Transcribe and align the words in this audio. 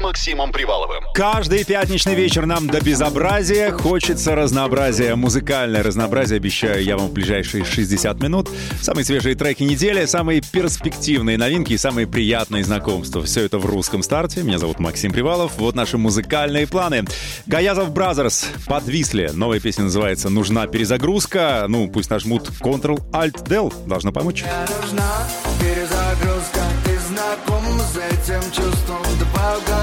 Максимом 0.00 0.52
Приваловым. 0.52 1.04
Каждый 1.14 1.64
пятничный 1.64 2.14
вечер 2.14 2.46
нам 2.46 2.66
до 2.66 2.80
безобразия 2.80 3.70
хочется 3.70 4.34
разнообразия. 4.34 5.14
Музыкальное 5.14 5.82
разнообразие 5.82 6.38
обещаю 6.38 6.82
я 6.82 6.96
вам 6.96 7.08
в 7.08 7.12
ближайшие 7.12 7.64
60 7.64 8.22
минут. 8.22 8.48
Самые 8.80 9.04
свежие 9.04 9.34
треки 9.34 9.62
недели, 9.62 10.06
самые 10.06 10.40
перспективные 10.40 11.38
новинки 11.38 11.72
и 11.72 11.78
самые 11.78 12.06
приятные 12.06 12.64
знакомства. 12.64 13.22
Все 13.22 13.42
это 13.44 13.58
в 13.58 13.66
русском 13.66 14.02
старте. 14.02 14.42
Меня 14.42 14.58
зовут 14.58 14.80
Максим 14.80 15.12
Привалов. 15.12 15.52
Вот 15.58 15.74
наши 15.74 15.98
музыкальные 15.98 16.66
планы. 16.66 17.04
Gayazovs 17.46 17.92
Brothers 17.92 18.46
подвисли. 18.66 19.30
Новая 19.32 19.60
песня 19.60 19.84
называется 19.84 20.30
«Нужна 20.30 20.66
перезагрузка». 20.66 21.66
Ну, 21.68 21.90
пусть 21.90 22.10
нажмут 22.10 22.50
Ctrl-Alt-Del. 22.60 23.86
Должно 23.86 24.12
помочь. 24.12 24.42
Мне 24.42 24.76
нужна 24.82 25.28
перезагрузка 25.60 26.60
Ты 26.84 26.98
знаком 26.98 27.62
с 27.80 27.96
этим 27.96 28.42
чувством 28.52 29.02
Да 29.18 29.79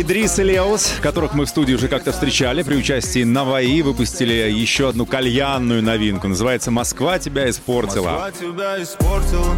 Идрис 0.00 0.38
и 0.38 0.44
Леос, 0.44 0.94
которых 1.02 1.34
мы 1.34 1.44
в 1.44 1.48
студии 1.48 1.74
уже 1.74 1.88
как-то 1.88 2.12
встречали 2.12 2.62
при 2.62 2.76
участии 2.76 3.24
Наваи, 3.24 3.82
выпустили 3.82 4.32
еще 4.32 4.90
одну 4.90 5.06
кальянную 5.06 5.82
новинку. 5.82 6.28
Называется 6.28 6.70
«Москва 6.70 7.18
тебя 7.18 7.50
испортила». 7.50 8.10
Москва 8.10 8.30
тебя 8.30 8.82
испортила, 8.82 9.56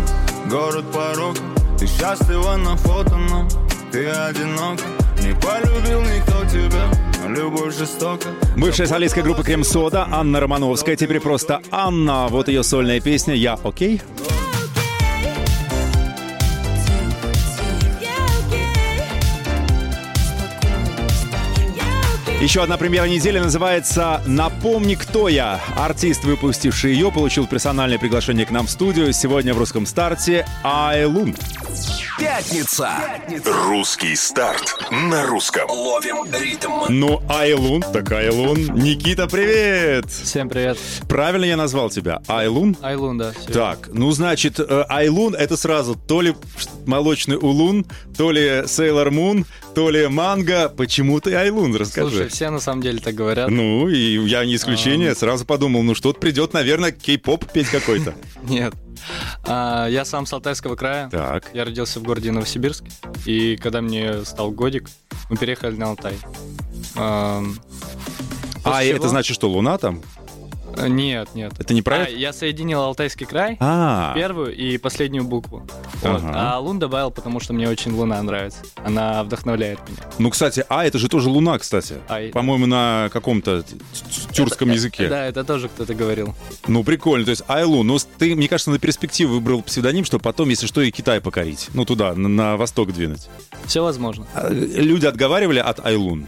город 0.48 0.84
порог 0.92 1.36
Ты 1.78 1.86
счастлива 1.86 2.56
на 2.56 2.74
фото, 2.76 3.16
но 3.16 3.48
ты 3.92 4.08
одинок 4.08 4.80
Не 5.22 5.34
полюбил 5.34 6.00
никто 6.02 6.44
тебя, 6.46 6.90
а 7.22 7.28
любовь 7.28 7.76
жестока 7.76 8.28
Бывшая 8.56 8.86
солистская 8.86 9.22
группа 9.22 9.42
Крем 9.42 9.62
Сода 9.62 10.08
Анна 10.10 10.40
Романовская, 10.40 10.96
теперь 10.96 11.20
просто 11.20 11.60
Анна. 11.70 12.28
Вот 12.28 12.48
ее 12.48 12.62
сольная 12.62 13.00
песня 13.00 13.34
«Я 13.34 13.58
окей». 13.62 14.00
Еще 22.40 22.62
одна 22.62 22.78
премьера 22.78 23.04
недели 23.04 23.38
называется 23.38 24.22
«Напомни, 24.24 24.94
кто 24.94 25.28
я». 25.28 25.60
Артист, 25.76 26.24
выпустивший 26.24 26.94
ее, 26.94 27.12
получил 27.12 27.46
персональное 27.46 27.98
приглашение 27.98 28.46
к 28.46 28.50
нам 28.50 28.66
в 28.66 28.70
студию. 28.70 29.12
Сегодня 29.12 29.52
в 29.52 29.58
русском 29.58 29.84
старте 29.84 30.46
Айлун. 30.64 31.36
Пятница. 32.20 32.90
Русский 33.46 34.14
старт 34.14 34.76
на 34.90 35.26
русском. 35.26 35.70
Ловим 35.70 36.30
ритм. 36.38 36.70
Ну, 36.90 37.22
Айлун, 37.30 37.80
так 37.80 38.12
Айлун. 38.12 38.58
Никита, 38.74 39.26
привет! 39.26 40.04
Всем 40.10 40.50
привет. 40.50 40.76
Правильно 41.08 41.46
я 41.46 41.56
назвал 41.56 41.88
тебя? 41.88 42.20
Айлун? 42.28 42.76
Айлун, 42.82 43.16
да. 43.16 43.32
всё. 43.32 43.52
Так, 43.54 43.88
ну, 43.94 44.10
значит, 44.10 44.60
э, 44.60 44.84
Айлун— 44.90 45.34
это 45.38 45.56
сразу 45.56 45.94
то 45.94 46.20
ли 46.20 46.34
молочный 46.84 47.38
улун, 47.38 47.86
то 48.18 48.30
ли 48.30 48.64
Сейлор 48.66 49.10
Мун, 49.10 49.46
то 49.74 49.88
ли 49.88 50.06
манго. 50.08 50.68
Почему 50.68 51.20
ты 51.20 51.34
Айлун? 51.34 51.74
Расскажи. 51.74 52.10
Слушай, 52.10 52.28
все 52.28 52.50
на 52.50 52.60
самом 52.60 52.82
деле 52.82 53.00
так 53.00 53.14
говорят. 53.14 53.48
Ну, 53.48 53.88
и 53.88 54.18
я 54.28 54.44
не 54.44 54.56
исключение. 54.56 55.14
Сразу 55.14 55.46
подумал, 55.46 55.82
ну, 55.82 55.94
что-то 55.94 56.20
придет, 56.20 56.52
наверное, 56.52 56.92
кей-поп 56.92 57.50
петь 57.50 57.68
какой-то. 57.68 58.12
Нет. 58.42 58.74
А, 59.44 59.86
я 59.86 60.04
сам 60.04 60.26
с 60.26 60.32
Алтайского 60.32 60.76
края. 60.76 61.08
Так. 61.10 61.50
Я 61.54 61.64
родился 61.64 62.00
в 62.00 62.02
городе 62.02 62.32
Новосибирск. 62.32 62.84
И 63.26 63.56
когда 63.56 63.80
мне 63.80 64.24
стал 64.24 64.50
годик, 64.50 64.88
мы 65.28 65.36
переехали 65.36 65.76
на 65.76 65.86
Алтай. 65.86 66.18
А 66.96 67.42
после 68.62 68.90
это 68.90 69.08
значит, 69.08 69.34
что 69.34 69.48
Луна 69.48 69.78
там? 69.78 70.02
Э, 70.76 70.88
Нет, 70.88 71.28
нет. 71.34 71.52
Это 71.58 71.74
не 71.74 71.80
А, 71.80 71.82
правильно? 71.82 72.16
я 72.18 72.32
соединил 72.32 72.80
Алтайский 72.82 73.26
край, 73.26 73.56
А, 73.60 74.12
первую 74.14 74.54
и 74.54 74.78
последнюю 74.78 75.24
букву. 75.24 75.66
Вот. 76.02 76.22
Ага. 76.22 76.32
А 76.54 76.58
Лун 76.58 76.78
добавил, 76.78 77.10
потому 77.10 77.40
что 77.40 77.52
мне 77.52 77.68
очень 77.68 77.92
Луна 77.92 78.22
нравится. 78.22 78.60
Она 78.84 79.22
вдохновляет 79.24 79.78
меня. 79.88 79.98
ну, 80.18 80.30
кстати, 80.30 80.64
а, 80.68 80.84
это 80.84 80.98
же 80.98 81.08
тоже 81.08 81.28
Луна, 81.28 81.58
кстати. 81.58 81.96
Ай. 82.08 82.28
По-моему, 82.30 82.66
на 82.66 83.08
каком-то 83.12 83.62
т- 83.62 83.76
т- 83.76 84.32
тюркском 84.32 84.70
языке. 84.70 85.08
Да, 85.08 85.26
это 85.26 85.44
тоже 85.44 85.68
кто-то 85.68 85.94
говорил. 85.94 86.34
Ну, 86.66 86.84
прикольно. 86.84 87.24
То 87.24 87.30
есть 87.30 87.42
Айлун. 87.48 87.86
Ну, 87.86 87.98
ты, 88.18 88.34
мне 88.34 88.48
кажется, 88.48 88.70
на 88.70 88.78
перспективу 88.78 89.34
выбрал 89.34 89.62
псевдоним, 89.62 90.04
чтобы 90.04 90.22
потом, 90.22 90.48
если 90.48 90.66
что, 90.66 90.80
и 90.80 90.90
Китай 90.90 91.20
покорить. 91.20 91.68
Ну, 91.74 91.84
туда, 91.84 92.14
на, 92.14 92.28
на 92.28 92.56
восток 92.56 92.92
двинуть. 92.92 93.28
Все 93.66 93.82
возможно. 93.82 94.26
А, 94.34 94.48
Люди 94.50 95.06
отговаривали 95.06 95.58
от 95.58 95.84
Айлун. 95.84 96.26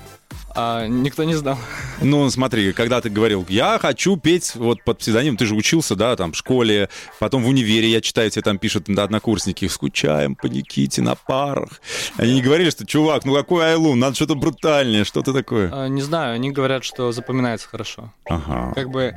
А, 0.54 0.86
никто 0.86 1.24
не 1.24 1.34
знал. 1.34 1.58
Ну, 2.00 2.28
смотри, 2.30 2.72
когда 2.72 3.00
ты 3.00 3.10
говорил, 3.10 3.46
я 3.48 3.78
хочу 3.78 4.16
петь 4.16 4.54
вот 4.54 4.82
под 4.84 4.98
псевдоним, 4.98 5.36
ты 5.36 5.46
же 5.46 5.54
учился, 5.54 5.96
да, 5.96 6.16
там, 6.16 6.32
в 6.32 6.36
школе, 6.36 6.88
потом 7.18 7.42
в 7.44 7.48
универе, 7.48 7.88
я 7.88 8.00
читаю, 8.00 8.30
тебе 8.30 8.42
там 8.42 8.58
пишут 8.58 8.88
однокурсники, 8.88 9.66
скучаем 9.68 10.34
по 10.34 10.46
Никите 10.46 11.02
на 11.02 11.14
парах. 11.14 11.80
Они 12.16 12.34
не 12.34 12.42
говорили, 12.42 12.70
что, 12.70 12.86
чувак, 12.86 13.24
ну 13.24 13.34
какой 13.34 13.64
Айлун, 13.64 13.98
надо 13.98 14.14
что-то 14.14 14.34
брутальнее, 14.34 15.04
что-то 15.04 15.32
такое. 15.32 15.70
А, 15.72 15.88
не 15.88 16.02
знаю, 16.02 16.34
они 16.34 16.50
говорят, 16.50 16.84
что 16.84 17.12
запоминается 17.12 17.68
хорошо. 17.68 18.12
Ага. 18.26 18.72
Как 18.74 18.90
бы 18.90 19.14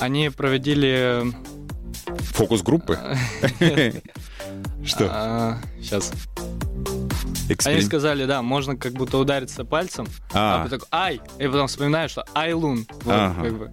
они 0.00 0.30
проводили... 0.30 1.22
Фокус 2.34 2.62
группы? 2.62 2.98
Что? 4.84 5.58
сейчас. 5.80 6.12
Они 7.46 7.54
Эксперим- 7.54 7.82
сказали, 7.86 8.24
да, 8.26 8.42
можно 8.42 8.76
как 8.76 8.92
будто 8.94 9.18
удариться 9.18 9.64
пальцем, 9.64 10.06
А. 10.32 10.62
а, 10.62 10.64
потом 10.64 10.78
такой, 10.80 10.88
ай, 10.92 11.20
и 11.38 11.46
потом 11.46 11.66
вспоминаю, 11.68 12.08
что 12.08 12.24
Айлун. 12.34 12.86
Вот, 13.04 13.12
Ага. 13.14 13.42
как 13.42 13.58
бы. 13.58 13.72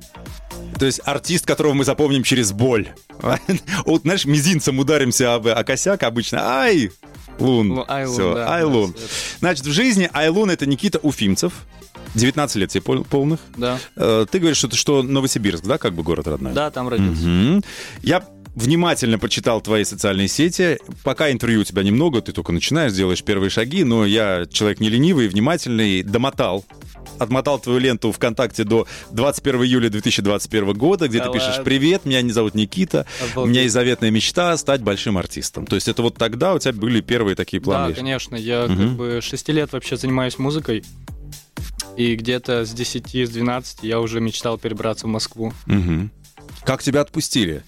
То 0.79 0.85
есть 0.85 1.01
артист, 1.03 1.45
которого 1.45 1.73
мы 1.73 1.83
запомним 1.85 2.23
через 2.23 2.51
боль. 2.51 2.89
Вот, 3.85 4.01
знаешь, 4.03 4.25
мизинцем 4.25 4.79
ударимся 4.79 5.35
об 5.35 5.47
о 5.47 5.63
косяк 5.63 6.03
обычно. 6.03 6.39
Ай! 6.41 6.91
Лун. 7.39 7.69
Ну, 7.69 7.85
Айлун, 7.88 8.13
Всё, 8.13 8.35
да, 8.35 8.56
Айлун. 8.56 8.91
да, 8.91 9.00
Значит, 9.39 9.66
в 9.66 9.72
жизни 9.72 10.07
Айлун— 10.13 10.50
это 10.51 10.66
Никита 10.67 11.00
Уфимцев. 11.00 11.53
19 12.13 12.57
лет 12.57 12.69
тебе 12.69 12.81
пол- 12.81 13.03
полных. 13.03 13.39
Да, 13.57 13.79
Э, 13.95 14.28
Ты 14.29 14.38
говоришь, 14.38 14.57
что 14.57 14.69
что 14.75 15.01
Новосибирск, 15.01 15.63
да, 15.66 15.79
как 15.79 15.94
бы 15.94 16.03
город 16.03 16.28
родной? 16.28 16.53
да, 16.53 16.69
там 16.69 16.88
родился. 16.89 17.23
Мгм. 17.25 17.63
Я 18.03 18.23
внимательно 18.56 19.19
почитал 19.19 19.62
твои 19.62 19.84
социальные 19.84 20.28
сети. 20.28 20.80
Пока 21.03 21.31
интервью 21.31 21.62
у 21.62 21.64
тебя 21.64 21.84
немного, 21.84 22.22
ты 22.22 22.31
только 22.31 22.52
начинаешь, 22.52 22.94
делаешь 22.94 23.24
первые 23.24 23.50
шаги, 23.50 23.84
но 23.84 24.06
я 24.06 24.46
человек 24.52 24.80
не 24.80 24.90
ленивый, 24.90 25.28
внимательный, 25.28 26.03
домотал. 26.03 26.66
Отмотал 27.19 27.59
твою 27.59 27.80
ленту 27.80 28.12
ВКонтакте 28.12 28.63
до 28.63 28.88
21 29.12 29.63
июля 29.63 29.90
2021 29.90 30.74
года, 30.74 31.08
где 31.08 31.19
Да 31.19 31.25
ты 31.28 31.34
пишешь 31.34 31.50
ладно? 31.50 31.63
«Привет, 31.63 32.06
меня 32.06 32.22
не 32.22 32.31
зовут 32.31 32.56
Никита, 32.56 33.06
у 33.22 33.25
Обалдеть. 33.34 33.52
меня 33.52 33.62
есть 33.63 33.74
заветная 33.74 34.09
мечта 34.09 34.56
стать 34.58 34.81
большим 34.81 35.18
артистом». 35.18 35.66
То 35.68 35.75
есть 35.75 35.88
это 35.88 36.02
вот 36.02 36.16
тогда 36.16 36.53
у 36.56 36.59
тебя 36.59 36.74
были 36.74 37.02
первые 37.02 37.36
такие 37.36 37.62
планы? 37.62 37.90
Да, 37.90 37.96
конечно, 37.96 38.36
я 38.36 38.66
Мгм. 38.68 38.78
как 38.78 38.90
бы 38.97 39.19
6 39.22 39.50
лет 39.52 39.74
вообще 39.74 39.96
занимаюсь 39.97 40.40
музыкой. 40.40 40.84
И 41.97 42.16
где-то 42.16 42.66
с 42.66 42.72
10, 42.72 43.25
с 43.28 43.30
12 43.30 43.84
я 43.84 44.00
уже 44.00 44.19
мечтал 44.19 44.58
перебраться 44.58 45.06
в 45.06 45.09
Москву. 45.09 45.53
Мгм. 45.68 46.09
Как 46.63 46.81
тебя 46.81 47.02
отпустили? 47.02 47.63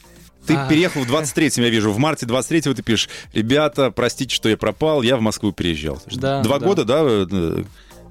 Ты 0.47 0.53
А. 0.53 0.67
переехал 0.69 1.01
в 1.03 1.09
23-м, 1.11 1.63
я 1.63 1.69
вижу. 1.69 1.91
В 1.91 1.97
марте 1.97 2.25
23-го 2.25 2.73
ты 2.73 2.83
пишешь, 2.83 3.09
ребята, 3.33 3.91
простите, 3.91 4.33
что 4.35 4.47
я 4.49 4.57
пропал, 4.57 5.01
я 5.01 5.17
в 5.17 5.21
Москву 5.21 5.51
переезжал. 5.51 6.01
Да, 6.11 6.41
Два 6.43 6.59
да. 6.59 6.65
года, 6.65 6.83
да, 6.85 7.01
э, 7.03 7.63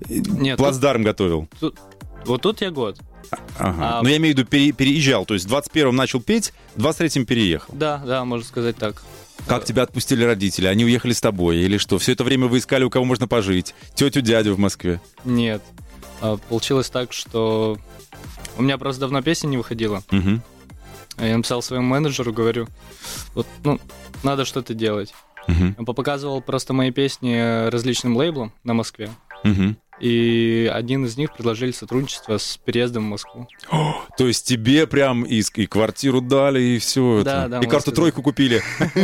Нет, 0.08 0.58
плацдарм 0.58 1.02
готовил? 1.04 1.48
тут- 1.60 1.78
вот 2.26 2.42
тут 2.42 2.60
я 2.62 2.70
год. 2.70 2.98
Ага. 3.58 3.98
А- 3.98 4.02
Но 4.02 4.08
я 4.08 4.16
имею 4.18 4.34
в 4.34 4.38
виду, 4.38 4.48
пере- 4.48 4.72
переезжал. 4.72 5.24
То 5.24 5.34
есть 5.34 5.46
в 5.46 5.48
21-м 5.48 5.96
начал 5.96 6.20
петь, 6.20 6.52
в 6.76 6.80
23-м 6.82 7.24
переехал. 7.26 7.74
Да, 7.74 7.98
да, 8.04 8.24
можно 8.24 8.46
сказать 8.46 8.76
так. 8.76 9.02
Как 9.46 9.64
тебя 9.64 9.82
отпустили 9.82 10.22
родители? 10.24 10.66
Они 10.66 10.84
уехали 10.84 11.12
с 11.12 11.20
тобой? 11.20 11.58
Или 11.58 11.76
что? 11.78 11.98
Все 11.98 12.12
это 12.12 12.22
время 12.24 12.46
вы 12.46 12.58
искали, 12.58 12.84
у 12.84 12.90
кого 12.90 13.04
можно 13.04 13.26
пожить? 13.26 13.74
Тетю, 13.94 14.20
дядю 14.20 14.54
в 14.54 14.58
Москве? 14.58 15.00
Нет. 15.24 15.62
А, 16.20 16.36
Получилось 16.48 16.88
так, 16.90 17.12
что 17.12 17.76
у 18.56 18.62
меня 18.62 18.78
просто 18.78 19.00
давно 19.00 19.22
песня 19.22 19.48
не 19.48 19.56
выходила. 19.56 20.02
Мгм. 20.10 20.42
А 21.16 21.26
Я 21.26 21.36
написал 21.36 21.62
своему 21.62 21.86
менеджеру, 21.86 22.32
говорю, 22.32 22.66
вот, 23.34 23.46
ну, 23.62 23.80
надо 24.22 24.44
что-то 24.44 24.74
делать. 24.74 25.14
Мгм. 25.46 25.76
Он 25.78 25.84
показывал 25.84 26.40
просто 26.40 26.72
мои 26.72 26.90
песни 26.90 27.68
различным 27.68 28.16
лейблам 28.16 28.52
на 28.64 28.74
Москве. 28.74 29.10
Мгм. 29.44 29.76
И 30.00 30.70
один 30.72 31.04
из 31.06 31.16
них 31.16 31.32
предложили 31.34 31.70
сотрудничество 31.70 32.38
с 32.38 32.58
переездом 32.64 33.04
в 33.04 33.10
Москву. 33.10 33.48
То 34.18 34.26
есть 34.26 34.46
тебе 34.46 34.86
прям 34.86 35.22
и, 35.24 35.42
и 35.54 35.66
квартиру 35.66 36.20
дали, 36.20 36.60
и 36.60 36.78
все 36.78 37.22
Да, 37.24 37.42
это. 37.42 37.48
да, 37.50 37.56
и 37.56 37.58
можно 37.58 37.70
карту 37.70 37.82
сказать. 37.82 37.96
тройку 37.96 38.22
купили. 38.22 38.62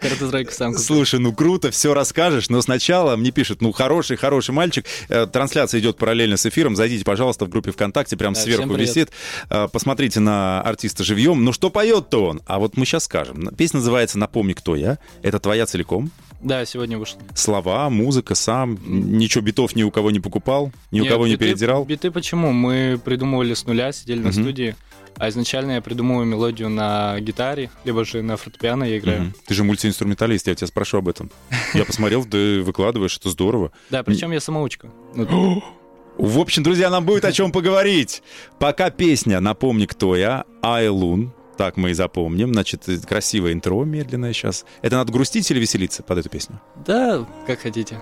Карту 0.00 0.30
сам 0.52 0.72
купил. 0.72 0.84
Слушай, 0.84 1.20
ну 1.20 1.32
круто, 1.32 1.70
все 1.70 1.94
расскажешь, 1.94 2.48
но 2.48 2.60
сначала 2.62 3.16
мне 3.16 3.30
пишут, 3.30 3.60
ну 3.60 3.72
хороший, 3.72 4.16
хороший 4.16 4.52
мальчик. 4.52 4.86
Э, 5.08 5.26
Трансляция 5.26 5.80
идет 5.80 5.96
параллельно 5.98 6.36
с 6.36 6.46
эфиром. 6.46 6.76
Зайдите, 6.76 7.04
пожалуйста, 7.04 7.44
в 7.44 7.48
группе 7.48 7.72
ВКонтакте, 7.72 8.16
прям 8.16 8.34
сверху 8.34 8.74
висит. 8.74 9.10
Э, 9.50 9.68
Посмотрите 9.70 10.20
на 10.20 10.60
артиста 10.62 11.04
живьем. 11.04 11.44
Ну 11.44 11.52
что 11.52 11.70
поет-то 11.70 12.26
он? 12.26 12.42
А 12.46 12.58
вот 12.58 12.76
мы 12.76 12.84
сейчас 12.86 13.04
скажем. 13.04 13.48
Песня 13.56 13.78
называется 13.78 14.18
«Напомни, 14.18 14.52
кто 14.52 14.76
я». 14.76 14.98
Это 15.22 15.38
твоя 15.38 15.66
целиком. 15.66 16.10
Да, 16.44 16.64
сегодня 16.66 16.98
вышло. 16.98 17.20
Слова, 17.34 17.88
музыка, 17.90 18.34
сам, 18.34 18.78
ничего 18.86 19.42
битов 19.42 19.74
ни 19.74 19.82
у 19.82 19.90
кого 19.90 20.10
не 20.10 20.20
покупал, 20.20 20.70
ни 20.90 21.00
у 21.00 21.04
Нет, 21.04 21.12
кого 21.12 21.26
не 21.26 21.34
биты- 21.34 21.38
передирал. 21.38 21.84
Биты 21.84 22.10
почему? 22.10 22.52
Мы 22.52 23.00
придумывали 23.02 23.54
с 23.54 23.64
нуля, 23.66 23.92
сидели 23.92 24.18
на 24.20 24.28
Мгм. 24.28 24.42
студии, 24.42 24.76
а 25.16 25.28
изначально 25.30 25.72
я 25.72 25.80
придумываю 25.80 26.26
мелодию 26.26 26.68
на 26.68 27.18
гитаре, 27.18 27.70
либо 27.84 28.04
же 28.04 28.20
на 28.22 28.36
фортепиано 28.36 28.84
я 28.84 28.98
играю. 28.98 29.22
Мгм. 29.22 29.34
Ты 29.46 29.54
же 29.54 29.64
мультиинструменталист, 29.64 30.46
я 30.48 30.54
тебя 30.54 30.66
спрошу 30.66 30.98
об 30.98 31.08
этом. 31.08 31.30
Я 31.74 31.84
посмотрел, 31.86 32.24
ты 32.26 32.60
выкладываешь, 32.62 33.16
это 33.16 33.30
здорово. 33.30 33.72
Да, 33.90 34.02
причем 34.02 34.30
я 34.32 34.40
самоучка. 34.40 34.90
Ну, 35.14 35.62
В 36.18 36.38
общем, 36.38 36.62
друзья, 36.62 36.90
нам 36.90 37.04
будет 37.04 37.24
о 37.24 37.32
чем 37.32 37.50
поговорить. 37.50 38.22
Пока 38.60 38.90
песня 38.90 39.40
«Напомни, 39.40 39.86
кто 39.86 40.14
я», 40.14 40.44
Айлун, 40.62 41.32
так 41.56 41.76
мы 41.76 41.90
и 41.90 41.94
запомним. 41.94 42.52
Значит, 42.52 42.84
красивое 43.06 43.52
интро 43.52 43.84
медленное 43.84 44.32
сейчас. 44.32 44.64
Это 44.82 44.96
надо 44.96 45.12
грустить 45.12 45.50
или 45.50 45.58
веселиться 45.58 46.02
под 46.02 46.18
эту 46.18 46.28
песню? 46.28 46.60
да, 46.86 47.26
как 47.46 47.60
хотите. 47.60 47.98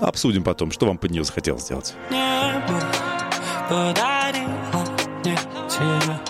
Обсудим 0.00 0.44
потом, 0.44 0.70
что 0.70 0.86
вам 0.86 0.98
под 0.98 1.10
нее 1.10 1.24
захотелось 1.24 1.62
сделать. 1.62 1.94
небо 2.10 2.80
подарила 3.68 4.84
мне 5.24 5.36
тебя. 5.68 6.20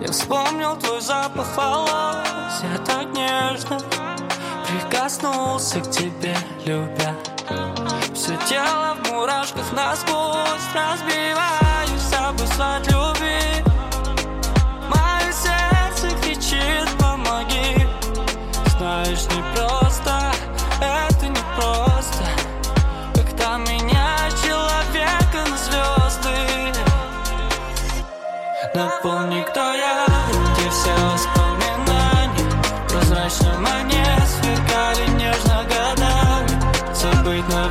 Я 0.00 0.12
вспомнил 0.12 0.76
твой 0.76 1.00
запах 1.00 1.56
волос, 1.56 2.62
я 2.62 2.78
так 2.84 3.06
нежно 3.14 3.78
прикоснулся 4.68 5.80
к 5.80 5.90
тебе, 5.90 6.36
любя. 6.64 7.14
Все 8.14 8.36
тело 8.48 8.96
в 9.02 9.10
мурашках 9.10 9.72
насквозь, 9.72 10.68
разбиваюсь 10.74 12.12
об 12.18 12.40
асфальт 12.40 12.86
Напомни, 28.72 29.42
кто 29.42 29.72
я, 29.72 30.06
где 30.54 30.70
все 30.70 30.94
воспоминания. 31.12 32.50
Прозрачно 32.88 33.58
мне 33.58 34.04
сверкали 34.26 35.08
нежно 35.18 35.64
годами. 35.64 36.94
Забыть 36.94 37.48
на 37.48 37.68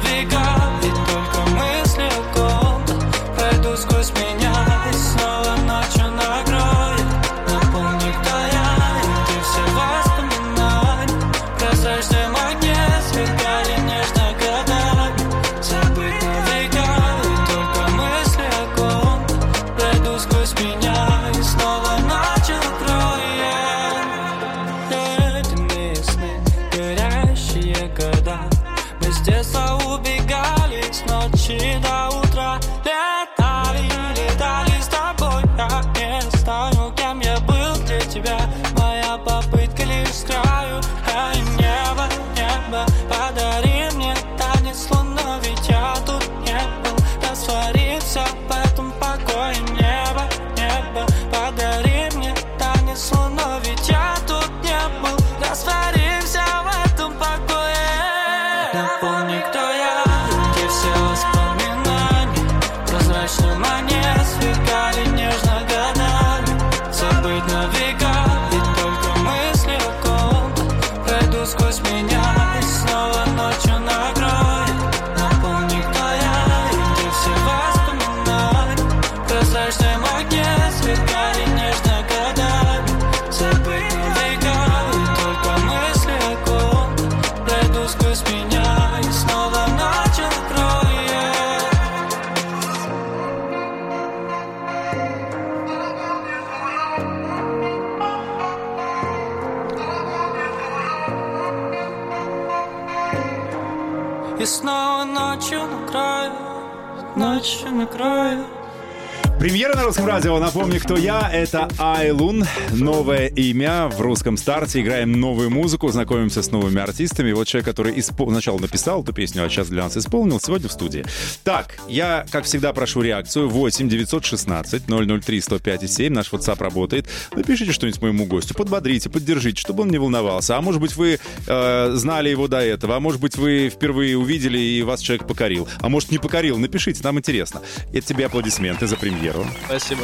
русском 109.89 110.05
радио. 110.05 110.37
Напомню, 110.37 110.79
кто 110.79 110.95
я. 110.97 111.31
Это 111.33 111.67
Айлун. 111.79 112.45
Новое 112.73 113.25
имя 113.25 113.87
в 113.87 113.99
русском 113.99 114.37
старте. 114.37 114.81
Играем 114.81 115.13
новую 115.13 115.49
музыку, 115.49 115.89
знакомимся 115.89 116.43
с 116.43 116.51
новыми 116.51 116.79
артистами. 116.79 117.31
Вот 117.31 117.47
человек, 117.47 117.65
который 117.65 117.99
испол... 117.99 118.29
сначала 118.29 118.59
написал 118.59 119.01
эту 119.01 119.13
песню, 119.13 119.43
а 119.43 119.49
сейчас 119.49 119.67
для 119.69 119.81
нас 119.81 119.97
исполнил, 119.97 120.39
сегодня 120.39 120.69
в 120.69 120.71
студии. 120.71 121.03
Так, 121.43 121.79
я, 121.87 122.27
как 122.29 122.43
всегда, 122.43 122.71
прошу 122.71 123.01
реакцию. 123.01 123.49
8 123.49 123.89
916 123.89 124.83
003 125.25 125.41
105 125.41 125.91
7. 125.91 126.13
Наш 126.13 126.31
WhatsApp 126.31 126.61
работает. 126.61 127.07
Напишите 127.33 127.71
что-нибудь 127.71 127.99
моему 128.03 128.25
гостю. 128.25 128.53
Подбодрите, 128.53 129.09
поддержите, 129.09 129.59
чтобы 129.59 129.81
он 129.81 129.89
не 129.89 129.97
волновался. 129.97 130.55
А 130.55 130.61
может 130.61 130.81
быть, 130.81 130.95
вы 130.95 131.19
э, 131.47 131.91
знали 131.95 132.29
его 132.29 132.47
до 132.47 132.59
этого. 132.59 132.97
А 132.97 132.99
может 132.99 133.19
быть, 133.19 133.37
вы 133.37 133.69
впервые 133.69 134.15
увидели 134.19 134.59
и 134.59 134.83
вас 134.83 135.01
человек 135.01 135.25
покорил. 135.25 135.67
А 135.79 135.89
может, 135.89 136.11
не 136.11 136.19
покорил. 136.19 136.59
Напишите, 136.59 137.01
нам 137.03 137.17
интересно. 137.17 137.63
Это 137.91 138.05
тебе 138.05 138.27
аплодисменты 138.27 138.85
за 138.85 138.95
премьеру. 138.95 139.47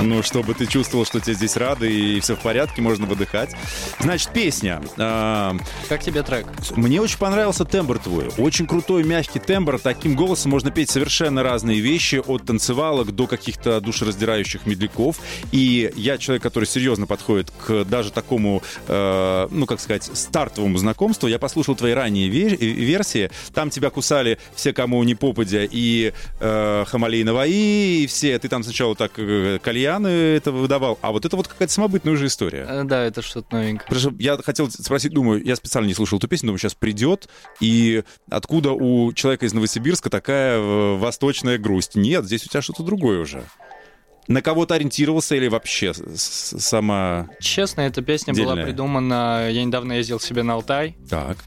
Ну, 0.01 0.23
чтобы 0.23 0.53
ты 0.53 0.65
чувствовал, 0.65 1.05
что 1.05 1.19
тебе 1.19 1.33
здесь 1.33 1.55
рады 1.57 1.91
и 1.91 2.19
все 2.19 2.35
в 2.35 2.39
порядке, 2.39 2.81
можно 2.81 3.05
выдыхать. 3.05 3.51
Значит, 3.99 4.29
песня. 4.33 4.81
А, 4.97 5.55
Как 5.89 6.03
тебе 6.03 6.23
трек? 6.23 6.45
Мне 6.75 7.01
очень 7.01 7.17
понравился 7.17 7.65
тембр 7.65 7.99
твой. 7.99 8.29
Очень 8.37 8.67
крутой, 8.67 9.03
мягкий 9.03 9.39
тембр. 9.39 9.79
Таким 9.79 10.15
голосом 10.15 10.51
можно 10.51 10.71
петь 10.71 10.89
совершенно 10.89 11.43
разные 11.43 11.79
вещи, 11.79 12.21
от 12.25 12.45
танцевалок 12.45 13.13
до 13.15 13.27
каких-то 13.27 13.79
душераздирающих 13.81 14.65
медляков. 14.65 15.17
И 15.51 15.91
я 15.95 16.17
человек, 16.17 16.43
который 16.43 16.65
серьезно 16.65 17.05
подходит 17.07 17.51
к 17.65 17.83
даже 17.85 18.11
такому, 18.11 18.61
э, 18.87 19.47
ну, 19.51 19.65
как 19.65 19.79
сказать, 19.79 20.09
стартовому 20.13 20.77
знакомству. 20.77 21.27
Я 21.27 21.39
послушал 21.39 21.75
твои 21.75 21.93
ранние 21.93 22.29
ве- 22.29 22.55
версии. 22.55 23.29
Там 23.53 23.69
тебя 23.69 23.89
кусали 23.89 24.37
все, 24.55 24.73
кому 24.73 25.03
не 25.03 25.15
попадя, 25.15 25.63
и 25.69 26.13
э, 26.39 26.83
Хамалей 26.87 27.23
Наваи, 27.23 28.03
и 28.03 28.07
все. 28.07 28.37
Ты 28.39 28.47
там 28.49 28.63
сначала 28.63 28.95
так 28.95 29.13
э, 29.17 29.59
кальяны 29.65 30.07
это 30.07 30.51
выдавал. 30.51 30.99
А 31.01 31.11
вот 31.11 31.25
это 31.25 31.35
вот 31.35 31.47
какая-то 31.47 31.73
самобытная 31.73 32.13
уже 32.13 32.27
история. 32.27 32.65
Э, 32.69 32.83
Да, 32.83 33.03
это 33.03 33.23
что-то 33.23 33.55
новенькое. 33.55 33.87
Потому 33.89 33.99
что 33.99 34.23
я 34.23 34.37
хотел 34.37 34.69
спросить, 34.69 35.11
думаю, 35.11 35.43
я 35.43 35.55
специально 35.55 35.87
не 35.87 35.95
слушал 35.95 36.19
эту 36.19 36.27
песню, 36.27 36.47
думаю, 36.47 36.59
сейчас 36.59 36.75
придет, 36.75 37.27
и 37.59 38.03
откуда 38.29 38.71
у 38.73 39.11
человека 39.13 39.47
из 39.47 39.53
Новосибирска 39.53 40.11
такая 40.11 40.57
э, 40.59 40.97
восточная 40.97 41.57
грусть? 41.57 41.95
Нет, 41.95 42.25
здесь 42.25 42.45
у 42.45 42.49
тебя 42.49 42.61
что-то 42.61 42.83
другое 42.83 43.19
уже. 43.19 43.43
На 44.27 44.41
кого-то 44.41 44.75
ориентировался 44.75 45.35
или 45.35 45.47
вообще 45.47 45.93
сама... 46.15 47.27
Честно, 47.39 47.81
эта 47.81 48.01
песня 48.01 48.33
была 48.33 48.49
Дельная. 48.53 48.65
придумана... 48.65 49.49
Я 49.49 49.63
недавно 49.63 49.93
ездил 49.93 50.19
себе 50.19 50.43
на 50.43 50.53
Алтай. 50.53 50.95
Так. 51.09 51.37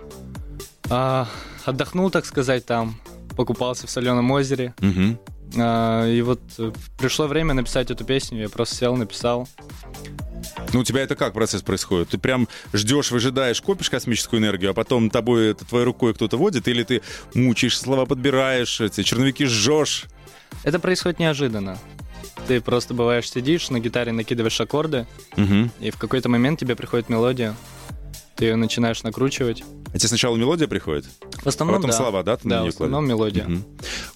а, 0.90 1.28
отдохнул, 1.64 2.10
так 2.10 2.25
сказать, 2.26 2.66
там. 2.66 3.00
Покупался 3.37 3.87
в 3.87 3.90
соленом 3.90 4.30
озере. 4.32 4.75
Мгм. 4.80 5.18
А, 5.57 6.07
и 6.07 6.21
вот 6.23 6.40
э, 6.59 6.73
пришло 6.99 7.26
время 7.26 7.55
написать 7.55 7.90
эту 7.90 8.05
песню. 8.05 8.40
Я 8.43 8.49
просто 8.49 8.75
сел, 8.75 8.97
написал. 8.97 9.49
Ну, 10.73 10.81
у 10.81 10.85
тебя 10.85 11.00
это 11.02 11.17
как 11.17 11.33
процесс 11.33 11.62
происходит? 11.62 12.11
Ты 12.11 12.19
прям 12.19 12.49
ждешь, 12.73 13.11
выжидаешь, 13.11 13.61
копишь 13.62 13.90
космическую 13.90 14.40
энергию, 14.40 14.71
а 14.71 14.75
потом 14.75 15.09
тобой, 15.11 15.50
это 15.50 15.64
твоей 15.64 15.85
рукой 15.85 16.14
кто-то 16.14 16.37
водит, 16.37 16.69
или 16.69 16.83
ты 16.83 17.02
мучаешь, 17.35 17.78
слова 17.78 18.05
подбираешь, 18.07 18.81
эти 18.81 19.02
черновики 19.02 19.47
жжешь? 19.47 20.05
Это 20.64 20.78
происходит 20.78 21.19
неожиданно. 21.19 21.78
Ты 22.47 22.61
просто 22.61 22.95
бываешь 22.95 23.31
сидишь, 23.31 23.71
на 23.71 23.81
гитаре 23.81 24.12
накидываешь 24.12 24.61
аккорды, 24.61 25.07
Мгм. 25.37 25.71
и 25.81 25.90
в 25.90 25.97
какой-то 25.97 26.28
момент 26.28 26.61
тебе 26.61 26.76
приходит 26.76 27.09
мелодия. 27.09 27.55
Ты 28.37 28.47
ее 28.47 28.57
начинаешь 28.57 29.02
накручивать, 29.02 29.64
А 29.92 29.99
тебе 29.99 30.09
сначала 30.09 30.37
мелодия 30.37 30.66
приходит? 30.68 31.07
В 31.42 31.47
основном, 31.47 31.76
Потом 31.76 31.90
да. 31.90 31.97
слова, 31.97 32.23
да, 32.23 32.37
ты 32.37 32.47
на 32.49 32.57
да, 32.57 32.61
неё 32.62 32.71
в 32.71 32.75
основном 32.75 33.07
мелодия. 33.09 33.45
Мгм. 33.45 33.64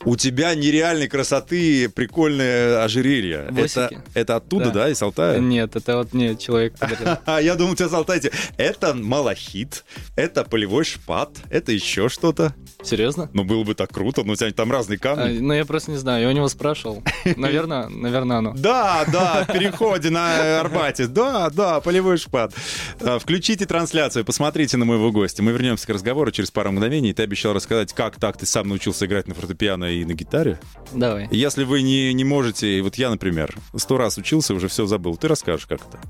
У 0.04 0.16
тебя 0.16 0.54
нереальной 0.54 1.08
красоты 1.08 1.88
прикольное 1.88 2.82
ожерелье. 2.84 3.46
Это, 3.56 3.90
это 4.14 4.36
оттуда, 4.36 4.66
да, 4.66 4.72
Да. 4.84 4.88
из 4.90 5.00
Алтая? 5.02 5.38
Нет, 5.38 5.76
это 5.76 5.98
вот 5.98 6.12
мне 6.12 6.36
человек. 6.36 6.74
А 7.26 7.40
я 7.40 7.54
думал, 7.54 7.72
у 7.72 7.76
тебя 7.76 7.88
с 7.88 7.92
Алтая. 7.92 8.20
Это 8.56 8.94
малахит, 8.94 9.84
это 10.16 10.44
полевой 10.44 10.84
шпат, 10.84 11.30
это 11.50 11.72
еще 11.72 12.08
что-то. 12.08 12.54
Серьезно? 12.82 13.30
Ну, 13.32 13.44
было 13.44 13.64
бы 13.64 13.74
так 13.74 13.90
круто, 13.92 14.22
но 14.24 14.32
у 14.32 14.36
тебя 14.36 14.50
там 14.52 14.70
разные 14.72 14.98
А, 14.98 15.02
камни. 15.02 15.38
Ну, 15.38 15.52
я 15.54 15.64
просто 15.64 15.90
не 15.92 15.96
знаю, 15.98 16.22
я 16.22 16.28
у 16.28 16.32
него 16.32 16.48
спрашивал. 16.48 17.02
Наверное, 17.36 17.88
наверное, 17.88 18.38
оно. 18.38 18.52
Да, 18.56 19.04
да, 19.12 19.44
в 19.48 19.52
переходе 19.52 20.10
на 20.10 20.60
Арбате. 20.60 21.06
Да, 21.06 21.50
да, 21.50 21.80
полевой 21.80 22.16
шпат. 22.18 22.52
А, 23.00 23.18
Включите 23.18 23.66
трансляцию, 23.66 24.24
посмотрите 24.24 24.76
на 24.76 24.84
моего 24.84 25.10
гостя. 25.12 25.42
Мы 25.42 25.52
вернемся 25.62 25.86
к 25.86 25.90
разговору 25.90 26.30
через 26.32 26.50
пару 26.50 26.72
мгновений. 26.72 27.12
Ты 27.12 27.22
обещал 27.22 27.52
рассказать, 27.52 27.92
как 27.92 28.18
так 28.18 28.36
ты 28.36 28.46
сам 28.46 28.68
научился 28.68 29.06
играть 29.06 29.28
на 29.28 29.34
фортепиано 29.34 29.84
и 29.92 30.04
на 30.04 30.12
гитаре. 30.12 30.58
Давай. 30.92 31.28
Если 31.30 31.62
вы 31.62 31.82
не, 31.82 32.12
не 32.12 32.24
можете, 32.24 32.82
вот 32.82 32.96
я, 32.96 33.10
например, 33.10 33.54
сто 33.76 33.96
раз 33.96 34.18
учился, 34.18 34.54
уже 34.54 34.68
все 34.68 34.86
забыл. 34.86 35.16
Ты 35.16 35.28
расскажешь, 35.28 35.66
как 35.66 35.80
это? 35.80 36.00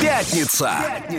Пятница. 0.00 0.72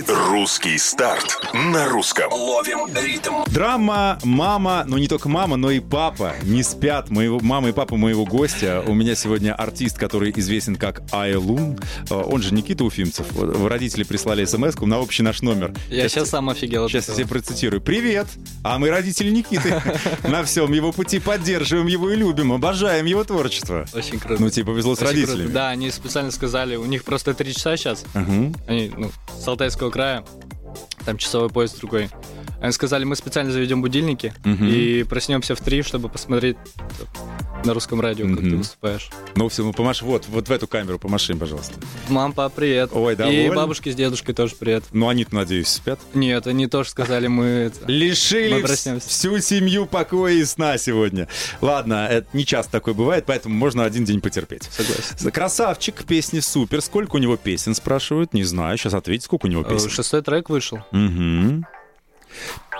Русский 0.07 0.77
старт 0.77 1.39
на 1.53 1.87
русском. 1.87 2.29
Ловим 2.33 2.93
ритм. 2.93 3.43
Драма, 3.47 4.19
мама, 4.23 4.83
ну 4.85 4.97
не 4.97 5.07
только 5.07 5.29
мама, 5.29 5.55
но 5.55 5.71
и 5.71 5.79
папа 5.79 6.33
не 6.43 6.61
спят. 6.61 7.09
Моего, 7.09 7.39
мама 7.39 7.69
и 7.69 7.71
папа 7.71 7.95
моего 7.95 8.25
гостя. 8.25 8.83
У 8.85 8.93
меня 8.93 9.15
сегодня 9.15 9.55
артист, 9.55 9.97
который 9.97 10.33
известен 10.35 10.75
как 10.75 11.01
Айлун. 11.13 11.79
Э, 12.09 12.13
Он 12.15 12.41
же 12.41 12.53
Никита 12.53 12.83
Уфимцев. 12.83 13.25
Родители 13.39 14.03
прислали 14.03 14.43
смс 14.43 14.75
на 14.81 14.99
общий 14.99 15.23
наш 15.23 15.41
номер. 15.41 15.73
Я 15.89 16.09
сейчас 16.09 16.29
сам 16.31 16.49
офигел 16.49 16.89
Сейчас 16.89 17.07
я 17.07 17.15
тебе 17.15 17.27
процитирую. 17.27 17.79
Привет! 17.79 18.27
А 18.63 18.77
мы 18.79 18.89
родители 18.89 19.29
Никиты. 19.29 19.81
На 20.23 20.43
всем 20.43 20.73
его 20.73 20.91
пути 20.91 21.19
поддерживаем 21.19 21.87
его 21.87 22.11
и 22.11 22.15
любим, 22.17 22.51
обожаем 22.51 23.05
его 23.05 23.23
творчество. 23.23 23.85
Очень 23.93 24.19
круто. 24.19 24.41
Ну, 24.41 24.49
тебе 24.49 24.65
повезло 24.65 24.95
с 24.95 25.01
родителями. 25.01 25.47
Да, 25.47 25.69
они 25.69 25.89
специально 25.89 26.31
сказали, 26.31 26.75
у 26.75 26.85
них 26.85 27.05
просто 27.05 27.33
три 27.33 27.53
часа 27.53 27.77
сейчас. 27.77 28.03
Мгм. 28.27 28.55
Они, 28.67 28.91
ну, 28.95 29.11
с 29.27 29.47
Алтайского 29.47 29.89
края, 29.91 30.23
там 31.05 31.17
часовой 31.17 31.49
пояс 31.49 31.71
другой. 31.73 32.09
Они 32.61 32.71
сказали, 32.71 33.03
мы 33.03 33.15
специально 33.15 33.51
заведем 33.51 33.81
будильники 33.81 34.33
Мгм. 34.43 34.67
и 34.67 35.03
проснемся 35.03 35.55
в 35.55 35.61
три, 35.61 35.83
чтобы 35.83 36.09
посмотреть 36.09 36.57
на 37.63 37.73
русском 37.73 37.99
радио, 37.99 38.27
как 38.27 38.37
ты 38.39 38.45
Мгм. 38.45 38.57
выступаешь. 38.59 39.09
Ну 39.35 39.49
все, 39.49 39.63
ну 39.63 39.73
помашь, 39.73 40.01
вот, 40.03 40.25
вот 40.27 40.47
в 40.47 40.51
эту 40.51 40.67
камеру 40.67 40.99
помаши, 40.99 41.31
им, 41.33 41.39
пожалуйста. 41.39 41.73
Мам, 42.09 42.31
пап, 42.33 42.53
привет. 42.53 42.91
Ой, 42.93 43.13
И 43.13 43.15
довольны? 43.15 43.55
бабушке 43.55 43.91
с 43.91 43.95
дедушкой 43.95 44.35
тоже 44.35 44.55
привет. 44.55 44.83
Ну, 44.91 45.07
они-то, 45.09 45.33
надеюсь, 45.35 45.67
спят. 45.67 45.99
Нет, 46.13 46.45
они 46.47 46.67
тоже 46.67 46.89
сказали, 46.89 47.27
мы... 47.27 47.71
Лишили 47.87 48.61
Мы 48.61 48.99
всю 48.99 49.39
семью 49.39 49.85
покоя 49.87 50.33
и 50.33 50.45
сна 50.45 50.77
сегодня. 50.77 51.27
Ладно, 51.61 52.07
это 52.09 52.27
не 52.33 52.45
часто 52.45 52.71
такое 52.73 52.93
бывает, 52.93 53.25
поэтому 53.25 53.55
можно 53.55 53.83
один 53.83 54.05
день 54.05 54.21
потерпеть. 54.21 54.63
Согласен. 54.71 55.31
Красавчик, 55.31 56.03
песни 56.05 56.39
супер. 56.41 56.81
Сколько 56.81 57.15
у 57.15 57.19
него 57.19 57.35
песен, 57.35 57.73
спрашивают? 57.75 58.33
Не 58.33 58.43
знаю, 58.43 58.77
сейчас 58.77 58.93
ответить, 58.93 59.25
сколько 59.25 59.47
у 59.47 59.49
него 59.49 59.63
Э, 59.63 59.69
песен. 59.69 59.89
Шестой 59.89 60.21
трек 60.21 60.49
вышел. 60.49 60.79
Мгм. 60.95 61.65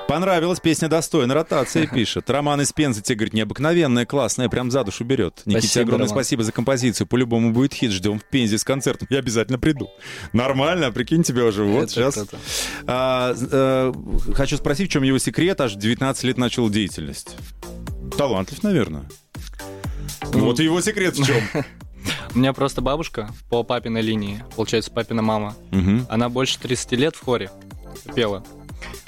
Понравилась 0.08 0.60
песня 0.60 0.88
достойна 0.88 1.34
ротации, 1.34 1.86
пишет. 1.94 2.30
Роман 2.30 2.62
из 2.62 2.72
Пензы 2.72 3.02
тебе 3.02 3.16
говорит, 3.16 3.34
необыкновенная, 3.34 4.06
классная, 4.06 4.50
прям 4.50 4.70
за 4.70 4.84
душу 4.84 5.04
берет. 5.04 5.42
Никите 5.46 5.68
Спасибо, 5.68 5.84
огромное 5.84 6.08
Роман. 6.08 6.16
спасибо 6.24 6.44
за 6.44 6.52
композицию. 6.52 7.08
По-любому 7.08 7.52
будет 7.52 7.74
хит, 7.74 7.92
ждем 7.92 8.20
в 8.20 8.24
Пензе 8.26 8.58
с 8.60 8.64
концертом. 8.64 9.08
Я 9.10 9.20
обязательно 9.20 9.58
приду. 9.58 9.90
Нормально, 10.32 10.92
прикинь 10.92 11.24
тебя 11.24 11.46
уже. 11.46 11.64
Вот 11.64 11.86
Это 11.86 11.92
сейчас. 11.92 12.14
круто. 12.14 12.38
А, 12.86 13.34
э, 13.36 13.94
хочу 14.34 14.58
спросить, 14.58 14.90
в 14.90 14.94
чем 14.94 15.04
его 15.04 15.18
секрет? 15.18 15.60
Аж 15.62 15.74
19 15.74 16.24
лет 16.24 16.38
начал 16.38 16.70
деятельность. 16.70 17.36
Талантлив, 18.16 18.62
наверное. 18.62 19.06
Ну, 20.34 20.46
Вот 20.46 20.60
его 20.60 20.80
секрет 20.82 21.18
в 21.18 21.26
чем. 21.26 21.42
У 22.36 22.38
меня 22.38 22.54
просто 22.54 22.82
бабушка 22.82 23.30
по 23.50 23.64
папиной 23.64 24.02
линии, 24.02 24.44
получается, 24.56 24.92
папина 24.92 25.24
мама. 25.24 25.56
Она 26.10 26.30
больше 26.30 26.60
30 26.60 26.92
лет 26.92 27.16
в 27.16 27.24
хоре 27.24 27.50
пела. 28.16 28.44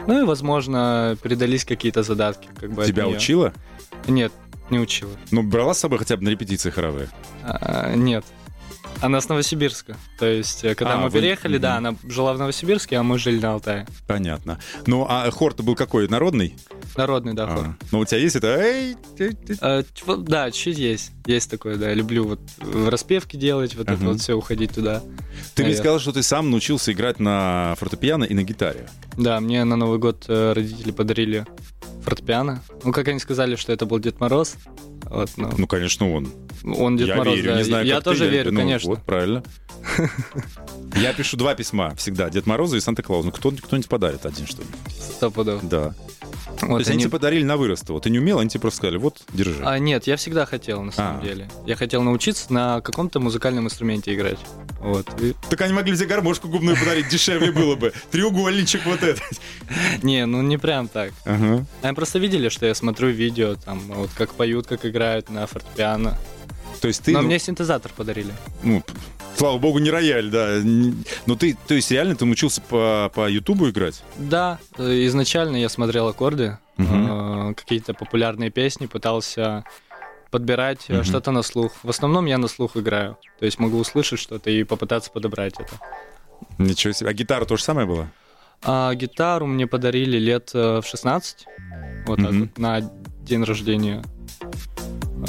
Ну 0.05 0.21
и, 0.21 0.25
возможно, 0.25 1.17
передались 1.21 1.65
какие-то 1.65 2.03
задатки. 2.03 2.49
Как 2.59 2.71
бы 2.71 2.85
Тебя 2.85 3.07
учила? 3.07 3.53
Нет, 4.07 4.31
не 4.69 4.79
учила. 4.79 5.11
Ну, 5.31 5.43
брала 5.43 5.73
с 5.73 5.79
собой 5.79 5.99
хотя 5.99 6.17
бы 6.17 6.23
на 6.23 6.29
репетиции 6.29 6.69
хоровые? 6.69 7.09
А, 7.43 7.93
нет. 7.95 8.25
Она 9.01 9.21
с 9.21 9.29
Новосибирска. 9.29 9.95
То 10.19 10.25
есть, 10.25 10.63
э, 10.63 10.75
когда 10.75 10.95
А, 10.95 10.97
мы 10.97 11.09
вы- 11.09 11.19
переехали, 11.19 11.57
да, 11.57 11.77
она 11.77 11.95
жила 12.07 12.33
в 12.33 12.39
Новосибирске, 12.39 12.97
а 12.97 13.03
мы 13.03 13.19
жили 13.19 13.39
на 13.39 13.51
Алтае. 13.53 13.85
Понятно. 14.07 14.59
Ну, 14.85 15.05
а 15.07 15.29
хор-то 15.31 15.63
был 15.63 15.75
какой? 15.75 16.07
Народный? 16.07 16.55
Народный, 16.95 17.33
да, 17.33 17.47
хор. 17.47 17.65
А. 17.67 17.75
Ну, 17.91 17.99
у 17.99 18.05
тебя 18.05 18.17
есть 18.19 18.35
это? 18.35 18.47
Эй, 18.59 18.95
ты- 19.17 19.33
ты- 19.33 19.57
А, 19.61 19.83
да, 20.17 20.51
чуть 20.51 20.77
есть. 20.77 21.11
Есть 21.25 21.49
такое, 21.51 21.75
да. 21.77 21.93
Люблю 21.93 22.25
вот 22.27 22.39
в 22.59 22.89
распевке 22.89 23.37
делать, 23.37 23.75
вот 23.75 23.83
это 23.83 23.93
Ага. 23.93 24.05
вот 24.07 24.21
все, 24.21 24.33
уходить 24.33 24.73
туда. 24.73 24.99
Ты 25.53 25.63
мне 25.63 25.69
Наверно. 25.69 25.75
сказал, 25.77 25.99
что 25.99 26.11
ты 26.13 26.23
сам 26.23 26.49
научился 26.49 26.91
играть 26.91 27.19
на 27.19 27.75
фортепиано 27.77 28.23
и 28.23 28.33
на 28.33 28.43
гитаре. 28.43 28.87
Да, 29.17 29.39
мне 29.39 29.63
на 29.63 29.75
Новый 29.75 29.99
год 29.99 30.25
э, 30.27 30.53
родители 30.53 30.91
подарили 30.91 31.45
фортепиано. 32.07 32.63
Ну, 32.85 32.93
как 32.93 33.07
они 33.09 33.19
сказали, 33.19 33.57
что 33.57 33.73
это 33.73 33.85
был 33.85 33.99
Дед 33.99 34.19
Мороз. 34.21 34.55
Вот, 35.09 35.29
ну, 35.35 35.49
Ну, 35.57 35.67
конечно, 35.67 36.09
он. 36.09 36.29
он 36.63 36.95
Дед 36.95 37.09
я 37.09 37.15
Мороз, 37.17 37.35
верю, 37.35 37.51
да. 37.51 37.57
не 37.57 37.63
знаю, 37.63 37.85
Я 37.85 37.95
как 37.95 38.03
ты, 38.05 38.09
тоже 38.11 38.29
верю, 38.29 38.51
ну, 38.53 38.59
конечно. 38.61 38.89
Вот, 38.89 39.03
правильно. 39.03 39.43
Я 40.95 41.13
пишу 41.13 41.35
два 41.37 41.53
письма 41.53 41.93
всегда. 41.95 42.29
Дед 42.29 42.45
Морозу 42.47 42.77
и 42.77 42.79
Санта-Клаус. 42.79 43.25
Ну, 43.25 43.31
кто, 43.31 43.51
кто-нибудь 43.51 43.89
подарит 43.89 44.25
один, 44.25 44.47
что 44.47 44.61
ли. 44.61 44.67
Сто 44.89 45.29
пудов. 45.29 45.67
Да. 45.67 45.93
То 46.59 46.65
Вот 46.67 46.79
есть 46.79 46.89
они 46.91 47.01
тебе 47.01 47.11
подарили 47.11 47.43
на 47.43 47.57
вырост. 47.57 47.89
Вот 47.89 48.03
ты 48.03 48.09
не 48.09 48.19
умел, 48.19 48.39
они 48.39 48.49
тебе 48.49 48.61
просто 48.61 48.77
сказали, 48.77 48.97
вот, 48.97 49.21
держи. 49.33 49.61
А, 49.63 49.77
нет, 49.79 50.07
я 50.07 50.15
всегда 50.17 50.45
хотел, 50.45 50.81
на 50.81 50.91
самом 50.91 51.19
А. 51.21 51.23
деле. 51.23 51.49
Я 51.65 51.75
хотел 51.75 52.01
научиться 52.03 52.51
на 52.51 52.81
каком-то 52.81 53.19
музыкальном 53.19 53.65
инструменте 53.65 54.13
играть. 54.13 54.39
Вот. 54.79 55.07
И- 55.21 55.33
Так 55.49 55.61
они 55.61 55.73
могли 55.73 55.95
тебе 55.95 56.07
гармошку 56.07 56.47
губную 56.47 56.77
подарить, 56.77 57.07
дешевле 57.09 57.51
было 57.51 57.75
бы. 57.75 57.93
Треугольничек 58.11 58.85
вот 58.85 59.03
этот. 59.03 59.23
Не, 60.03 60.25
ну 60.25 60.41
не 60.41 60.57
прям 60.57 60.87
так. 60.87 61.11
Ага. 61.25 61.65
Они 61.81 61.93
просто 61.95 62.19
видели, 62.19 62.49
что 62.49 62.65
я 62.65 62.75
смотрю 62.75 63.09
видео, 63.09 63.55
там, 63.55 63.79
вот 63.87 64.09
как 64.15 64.33
поют, 64.33 64.67
как 64.67 64.85
играют 64.85 65.29
на 65.29 65.45
фортепиано. 65.47 66.17
То 66.81 66.87
есть 66.87 67.01
ты, 67.03 67.11
Но 67.11 67.21
ну, 67.21 67.27
мне 67.27 67.39
синтезатор 67.39 67.91
подарили. 67.95 68.31
ну, 68.61 68.83
слава 69.37 69.57
богу, 69.59 69.79
не 69.79 69.89
рояль, 69.91 70.29
да. 70.29 70.59
Но 71.25 71.35
ты, 71.35 71.57
то 71.67 71.73
есть 71.73 71.91
реально 71.91 72.15
ты 72.15 72.25
научился 72.25 72.61
по, 72.61 73.11
по 73.13 73.29
Ютубу 73.29 73.69
играть? 73.69 74.03
Да, 74.17 74.59
э, 74.77 75.05
изначально 75.05 75.57
я 75.57 75.69
смотрел 75.69 76.07
аккорды, 76.07 76.57
э, 76.77 77.53
какие-то 77.55 77.93
популярные 77.93 78.49
песни, 78.49 78.87
пытался 78.87 79.63
подбирать 80.31 80.89
Мгм. 80.89 81.03
что-то 81.03 81.31
на 81.31 81.41
слух. 81.43 81.71
В 81.83 81.89
основном 81.89 82.25
я 82.25 82.37
на 82.37 82.47
слух 82.47 82.75
играю. 82.75 83.17
То 83.39 83.45
есть 83.45 83.59
могу 83.59 83.77
услышать 83.77 84.19
что-то 84.19 84.49
и 84.49 84.63
попытаться 84.63 85.09
подобрать 85.11 85.53
это. 85.59 85.71
Ничего 86.57 86.93
себе. 86.93 87.09
А 87.09 87.13
гитара 87.13 87.45
то 87.45 87.55
же 87.57 87.63
самое 87.63 87.87
была? 87.87 88.07
А 88.63 88.93
гитару 88.95 89.45
мне 89.45 89.67
подарили 89.67 90.17
лет 90.17 90.51
э, 90.53 90.81
в 90.81 90.85
16. 90.87 91.45
Вот 92.07 92.17
так 92.17 92.31
Мгм. 92.31 92.39
вот, 92.41 92.57
на 92.57 92.81
день 93.21 93.43
рождения. 93.43 94.03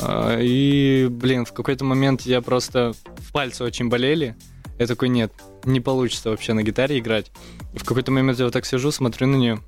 А, 0.01 0.39
И, 0.41 1.09
блин, 1.11 1.45
в 1.45 1.53
какой-то 1.53 1.85
момент 1.85 2.23
я 2.23 2.41
просто... 2.41 2.93
Пальцы 3.33 3.65
очень 3.65 3.89
болели. 3.89 4.37
Я 4.79 4.87
такой, 4.87 5.09
нет, 5.09 5.33
не 5.65 5.81
получится 5.81 6.31
вообще 6.31 6.53
на 6.53 6.63
гитаре 6.63 6.99
играть. 6.99 7.33
И 7.75 7.79
в 7.79 7.85
какой-то 7.85 8.13
момент 8.13 8.39
я 8.39 8.45
вот 8.45 8.55
так 8.55 8.65
сижу, 8.65 8.91
смотрю 8.93 9.27
на 9.27 9.37
нее. 9.37 9.61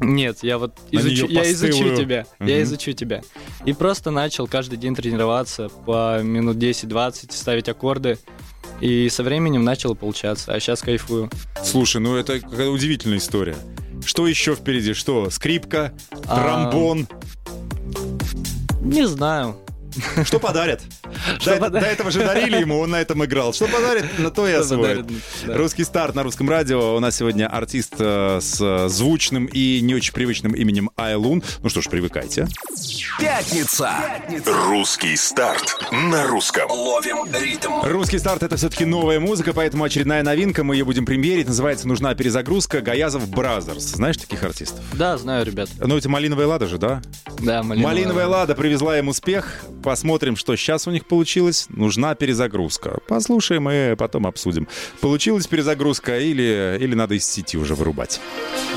Нет, 0.00 0.38
я 0.42 0.58
вот 0.58 0.76
изучу, 0.90 1.26
я 1.28 1.50
изучу 1.52 1.96
тебя, 1.96 2.26
Мгм. 2.38 2.48
я 2.48 2.62
изучу 2.62 2.92
тебя. 2.92 3.22
И 3.64 3.72
просто 3.72 4.10
начал 4.10 4.46
каждый 4.48 4.76
день 4.78 4.94
тренироваться 4.94 5.68
по 5.86 6.20
минут 6.22 6.56
10-20, 6.56 7.32
ставить 7.32 7.68
аккорды. 7.68 8.18
И 8.80 9.08
со 9.08 9.22
временем 9.22 9.64
начало 9.64 9.94
получаться, 9.94 10.52
а 10.52 10.60
сейчас 10.60 10.82
кайфую. 10.82 11.30
Слушай, 11.64 12.00
ну 12.00 12.16
это 12.16 12.40
какая 12.40 12.68
удивительная 12.68 13.18
история. 13.18 13.56
Что 14.04 14.26
еще 14.26 14.54
впереди? 14.54 14.92
Что? 14.92 15.30
Скрипка, 15.30 15.94
А, 16.26 16.42
тромбон. 16.42 17.06
Не 18.86 19.06
знаю. 19.06 19.56
Что 20.24 20.38
подарят? 20.38 20.82
Что 21.38 21.54
До, 21.54 21.60
подарят? 21.60 21.86
до 21.88 21.92
этого 21.92 22.10
же 22.10 22.18
дарили 22.18 22.58
ему, 22.60 22.78
он 22.80 22.90
на 22.90 23.00
этом 23.00 23.24
играл. 23.24 23.54
Что 23.54 23.66
подарит, 23.66 24.18
на 24.18 24.30
то 24.30 24.46
и 24.46 24.52
освоит. 24.52 25.06
да. 25.06 25.54
Русский 25.56 25.84
старт 25.84 26.14
на 26.14 26.22
русском 26.22 26.50
радио. 26.50 26.96
У 26.96 27.00
нас 27.00 27.16
сегодня 27.16 27.46
артист 27.48 27.94
э, 27.98 28.38
с 28.42 28.88
звучным 28.88 29.46
и 29.46 29.80
не 29.80 29.94
очень 29.94 30.12
привычным 30.12 30.52
именем 30.54 30.90
Айлун. 30.96 31.42
Ну 31.62 31.68
что 31.70 31.80
ж, 31.80 31.88
привыкайте. 31.88 32.46
Пятница. 33.18 33.90
Русский 34.68 35.16
старт 35.16 35.78
на 35.90 36.26
русском. 36.26 36.70
Ловим 36.70 37.26
ритм. 37.34 37.72
Русский 37.84 38.18
старт 38.18 38.42
это 38.42 38.56
все-таки 38.58 38.84
новая 38.84 39.18
музыка, 39.18 39.54
поэтому 39.54 39.84
очередная 39.84 40.22
новинка. 40.22 40.62
Мы 40.62 40.74
ее 40.76 40.84
будем 40.84 41.06
примерить. 41.06 41.46
Называется 41.48 41.88
«Нужна 41.88 42.14
перезагрузка». 42.14 42.82
Gayazovs 42.82 43.26
Brothers. 43.30 43.82
Знаешь 43.84 44.18
таких 44.18 44.42
артистов? 44.42 44.80
Да, 44.92 45.16
знаю, 45.16 45.46
ребят. 45.46 45.70
Ну, 45.78 45.96
это 45.96 46.10
«Малиновая 46.10 46.46
лада» 46.46 46.66
же, 46.66 46.76
да? 46.76 47.00
Да, 47.42 47.62
малиновая, 47.62 47.94
«Малиновая 47.94 48.26
лада» 48.26 48.54
привезла 48.54 48.98
им 48.98 49.08
успех. 49.08 49.62
Посмотрим, 49.82 50.36
что 50.36 50.56
сейчас 50.56 50.86
у 50.86 50.90
них 50.90 51.06
получилось? 51.06 51.66
Нужна 51.68 52.14
перезагрузка. 52.14 52.98
Послушаем 53.06 53.68
и 53.70 53.94
потом 53.94 54.26
обсудим. 54.26 54.68
Получилась 55.00 55.46
перезагрузка 55.46 56.18
или, 56.18 56.78
или 56.80 56.94
надо 56.94 57.14
из 57.14 57.26
сети 57.26 57.56
уже 57.56 57.74
вырубать? 57.74 58.20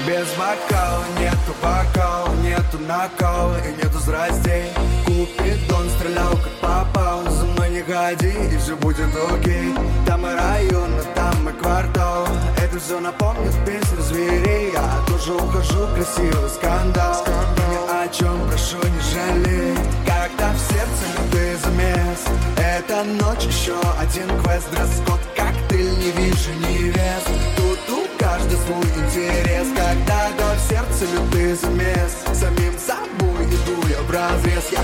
Без 0.07 0.27
бокала 0.37 1.03
нету 1.19 1.55
бокала, 1.61 2.33
нету 2.43 2.79
накала 2.87 3.57
и 3.67 3.71
нету 3.75 3.99
зрастей 3.99 4.65
Купидон 5.05 5.89
стрелял 5.89 6.31
как 6.31 6.53
попал, 6.61 7.29
за 7.29 7.45
мной 7.45 7.69
не 7.71 7.81
ходи 7.81 8.33
и 8.53 8.57
все 8.57 8.75
будет 8.77 9.09
окей 9.31 9.73
Там 10.05 10.25
и 10.25 10.29
район, 10.33 10.91
а 10.97 11.15
там 11.15 11.49
и 11.49 11.53
квартал, 11.53 12.27
это 12.57 12.79
все 12.79 12.99
напомнит 12.99 13.53
песню 13.65 14.01
зверей 14.01 14.71
Я 14.73 15.03
тоже 15.07 15.33
ухожу, 15.33 15.87
красивый 15.95 16.49
скандал, 16.49 17.23
о 17.25 17.78
чем 18.11 18.47
прошу 18.47 18.77
не 18.77 19.01
жалей 19.11 19.77
Когда 20.05 20.51
в 20.51 20.59
сердце 20.59 21.03
любые 21.17 21.57
замес, 21.57 22.21
эта 22.57 23.03
ночь 23.03 23.45
еще 23.45 23.79
один 23.99 24.27
квест 24.41 24.69
Дресс-код, 24.71 25.19
коктейль, 25.35 25.89
не 25.99 26.11
вижу 26.11 26.51
невест. 26.67 27.29
Тут 27.57 27.79
у 27.89 28.07
каждый 28.17 28.57
свой 28.57 28.83
интерес. 28.83 29.67
Когда 29.75 30.29
до 30.37 30.57
сердца 30.67 31.05
лютый 31.13 31.53
замес 31.55 32.11
Самим 32.33 32.73
собой 32.79 33.45
иду 33.45 33.87
я 33.87 34.01
в 34.01 34.11
разрез. 34.11 34.65
Я 34.71 34.79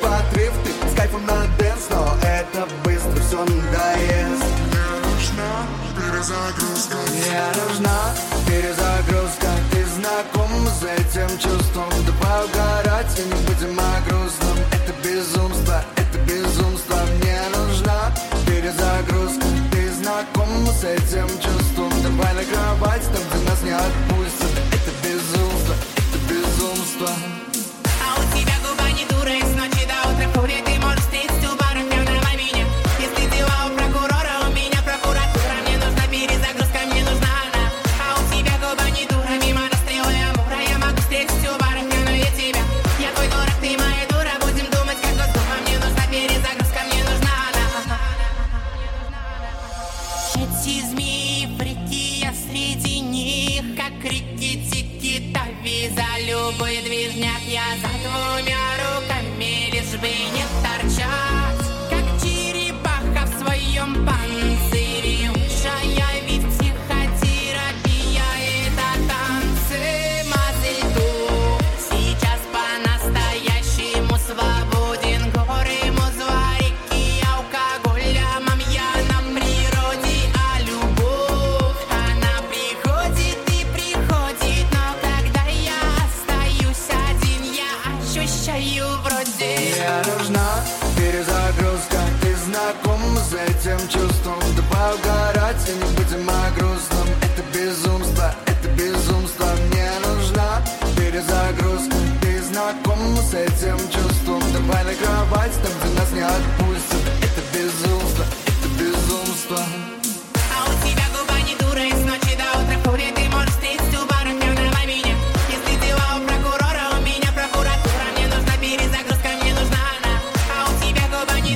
по 0.00 0.16
отрыв, 0.16 0.52
ты 0.64 0.90
с 0.90 0.94
кайфом 0.96 1.24
на 1.26 1.46
dance 1.58 1.88
Но 1.90 2.16
это 2.22 2.66
быстро 2.84 3.22
все 3.22 3.38
надоест. 3.38 4.44
Мне 4.70 4.86
нужна 5.04 5.52
перезагрузка. 5.96 6.96
Мне 7.12 7.42
нужна 7.62 8.14
перезагрузка. 8.46 9.48
Ты 9.70 9.84
знаком 9.86 10.50
с 10.68 10.82
этим 10.82 11.28
чувством 11.38 11.93
И 13.16 13.22
не 13.22 13.34
будем 13.46 13.78
о 13.78 14.00
грустном. 14.08 14.58
Это 14.72 14.92
безумство, 15.06 15.84
это 15.94 16.18
безумство 16.26 16.96
Мне 17.20 17.38
нужна 17.56 18.12
перезагрузка 18.44 19.46
Ты 19.70 19.88
знаком 19.92 20.66
с 20.66 20.82
этим 20.82 21.28
чувством 21.40 21.63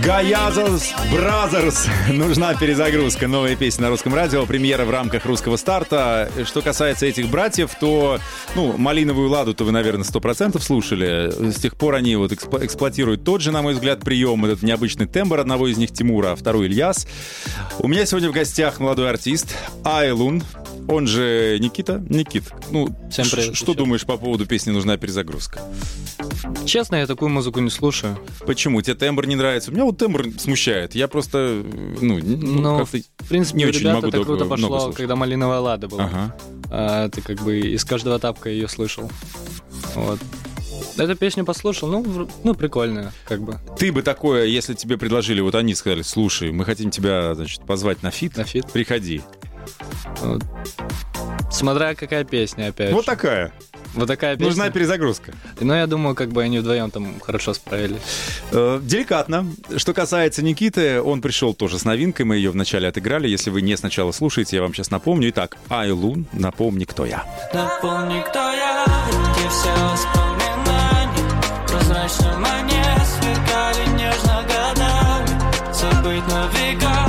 Gayazovs 0.08 0.94
Brothers. 1.12 1.87
Нужна 2.10 2.54
перезагрузка. 2.54 3.28
Новая 3.28 3.56
песня 3.56 3.82
на 3.82 3.88
русском 3.90 4.14
радио. 4.14 4.46
Премьера 4.46 4.86
в 4.86 4.90
рамках 4.90 5.26
русского 5.26 5.58
старта. 5.58 6.30
Что 6.46 6.62
касается 6.62 7.04
этих 7.04 7.28
братьев, 7.28 7.72
то, 7.78 8.18
ну, 8.54 8.74
«Малиновую 8.78 9.28
ладу»-то 9.28 9.64
вы, 9.64 9.70
наверное, 9.70 10.04
100% 10.04 10.62
слушали. 10.62 11.50
С 11.52 11.56
тех 11.56 11.76
пор 11.76 11.96
они 11.96 12.16
вот 12.16 12.32
эксп- 12.32 12.64
эксплуатируют 12.64 13.22
тот 13.22 13.42
же, 13.42 13.52
на 13.52 13.60
мой 13.60 13.74
взгляд, 13.74 14.00
прием. 14.00 14.46
Этот 14.46 14.62
необычный 14.62 15.04
тембр 15.04 15.40
одного 15.40 15.68
из 15.68 15.76
них 15.76 15.92
Тимура, 15.92 16.32
а 16.32 16.36
второй 16.36 16.68
Ильяс. 16.68 17.06
У 17.78 17.86
меня 17.86 18.06
сегодня 18.06 18.30
в 18.30 18.32
гостях 18.32 18.80
молодой 18.80 19.10
артист 19.10 19.54
Айлун. 19.84 20.42
Он 20.88 21.07
же 21.07 21.59
Никита. 21.61 22.03
Никит, 22.09 22.44
ну, 22.70 22.88
Всем 23.11 23.27
привет 23.31 23.55
что 23.55 23.72
еще. 23.72 23.79
думаешь 23.79 24.07
по 24.07 24.16
поводу 24.16 24.46
песни 24.46 24.70
«Нужна 24.70 24.96
перезагрузка»? 24.96 25.61
Честно, 26.64 26.96
я 26.96 27.07
такую 27.07 27.29
музыку 27.29 27.61
не 27.61 27.70
слушаю. 27.70 28.18
Почему? 28.46 28.81
Тебе 28.81 28.94
тембр 28.94 29.27
не 29.27 29.37
нравится? 29.37 29.70
У 29.70 29.74
меня 29.74 29.85
вот 29.85 29.98
тембр 29.98 30.29
смущает. 30.38 30.94
Я 30.94 31.09
просто, 31.09 31.62
ну, 32.01 32.18
ну, 32.22 32.61
Но, 32.61 32.79
как-то... 32.79 32.98
в 33.18 33.29
принципе, 33.29 33.59
не 33.59 33.66
очень 33.66 33.81
ребят 33.81 33.96
могу 33.96 34.09
это 34.09 34.22
круто 34.22 34.44
пошло, 34.46 34.92
когда 34.92 35.14
«Малиновая 35.14 35.61
лада» 35.61 35.88
была. 35.88 36.05
Ага. 36.05 36.37
А, 36.70 37.09
ты 37.09 37.20
как 37.20 37.40
бы 37.42 37.59
из 37.59 37.85
каждого 37.85 38.18
тапка 38.18 38.48
ее 38.48 38.68
слышал. 38.68 39.11
Вот. 39.94 40.18
Эту 40.96 41.16
песню 41.16 41.44
послушал, 41.44 41.88
ну, 41.88 42.29
ну, 42.44 42.55
прикольная, 42.55 43.12
как 43.24 43.40
бы, 43.42 43.59
Ты 43.79 43.92
бы 43.92 44.03
такое, 44.03 44.46
если 44.46 44.74
тебе 44.74 44.98
предложили, 44.98 45.40
вот 45.40 45.55
они 45.55 45.74
сказали, 45.74 46.03
слушай, 46.03 46.51
мы 46.51 46.64
хотим 46.64 46.90
тебя, 46.90 47.35
значит, 47.35 47.64
позвать 47.64 48.03
на 48.03 48.11
фит, 48.11 48.37
на 48.37 48.44
фит. 48.44 48.66
приходи. 48.72 49.22
Смотря 51.50 51.94
какая 51.94 52.24
песня, 52.24 52.68
опять 52.68 52.92
Вот 52.92 53.04
же. 53.04 53.06
такая. 53.06 53.52
Вот 53.94 54.06
такая 54.06 54.37
песня. 54.37 54.46
Нужна 54.48 54.70
перезагрузка. 54.70 55.32
Но 55.61 55.74
я 55.74 55.87
думаю, 55.87 56.14
как 56.14 56.28
бы 56.30 56.42
они 56.42 56.58
вдвоем 56.58 56.90
там 56.90 57.18
хорошо 57.20 57.54
справились. 57.54 58.00
Э, 58.52 58.78
деликатно. 58.82 59.46
Что 59.76 59.94
касается 59.94 60.42
Никиты, 60.42 61.00
он 61.00 61.22
пришел 61.22 61.54
тоже 61.54 61.78
с 61.78 61.84
новинкой, 61.84 62.26
мы 62.26 62.37
ее 62.37 62.50
вначале 62.50 62.87
отыграли. 62.88 63.28
Если 63.28 63.48
вы 63.50 63.62
не 63.62 63.76
сначала 63.76 64.12
слушаете, 64.12 64.56
я 64.56 64.62
вам 64.62 64.74
сейчас 64.74 64.90
напомню. 64.90 65.30
Итак, 65.30 65.56
Айлун, 65.70 66.26
напомни, 66.32 66.84
кто 66.84 67.06
я. 67.06 67.24
Напомни, 67.54 68.20
кто 68.28 68.38
я, 68.52 68.84
где 69.32 69.48
все 69.48 69.72
воспоминания 69.90 71.42
Прозрачно 71.66 72.38
мне 72.38 72.84
сверкали 73.04 73.88
нежно 73.96 74.44
годами 74.46 75.72
Забыть 75.72 76.28
на 76.28 76.46
века, 76.48 77.07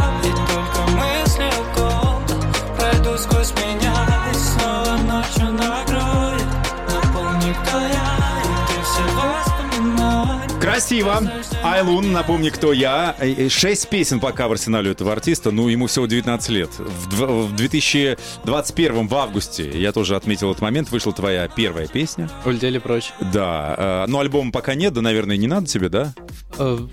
Красиво. 10.80 11.22
Айлун, 11.62 12.13
напомни, 12.13 12.48
кто 12.50 12.72
я. 12.72 13.13
Э, 13.20 13.30
э, 13.30 13.50
Шесть 13.50 13.89
песен 13.89 14.22
пока 14.22 14.48
в 14.48 14.54
арсенале 14.54 14.92
этого 14.92 15.12
артиста. 15.12 15.52
Ну, 15.52 15.68
ему 15.68 15.88
всего 15.88 16.06
19 16.06 16.50
лет. 16.52 16.70
В, 16.80 17.10
дв- 17.13 17.48
в 17.48 17.56
2021 17.58 19.08
в 19.10 19.13
августе, 19.15 19.70
я 19.78 19.92
тоже 19.92 20.15
отметил 20.15 20.52
этот 20.52 20.62
момент, 20.62 20.89
вышла 20.89 21.12
твоя 21.12 21.50
первая 21.50 21.86
песня. 21.88 22.30
Улетели 22.46 22.78
прочь. 22.78 23.12
Да. 23.34 23.76
э, 23.78 24.06
Но 24.08 24.20
альбома 24.20 24.54
пока 24.54 24.74
нет, 24.74 24.94
да, 24.94 25.02
наверное, 25.02 25.36
не 25.36 25.48
надо 25.48 25.68
тебе, 25.68 25.89
да? 25.89 26.13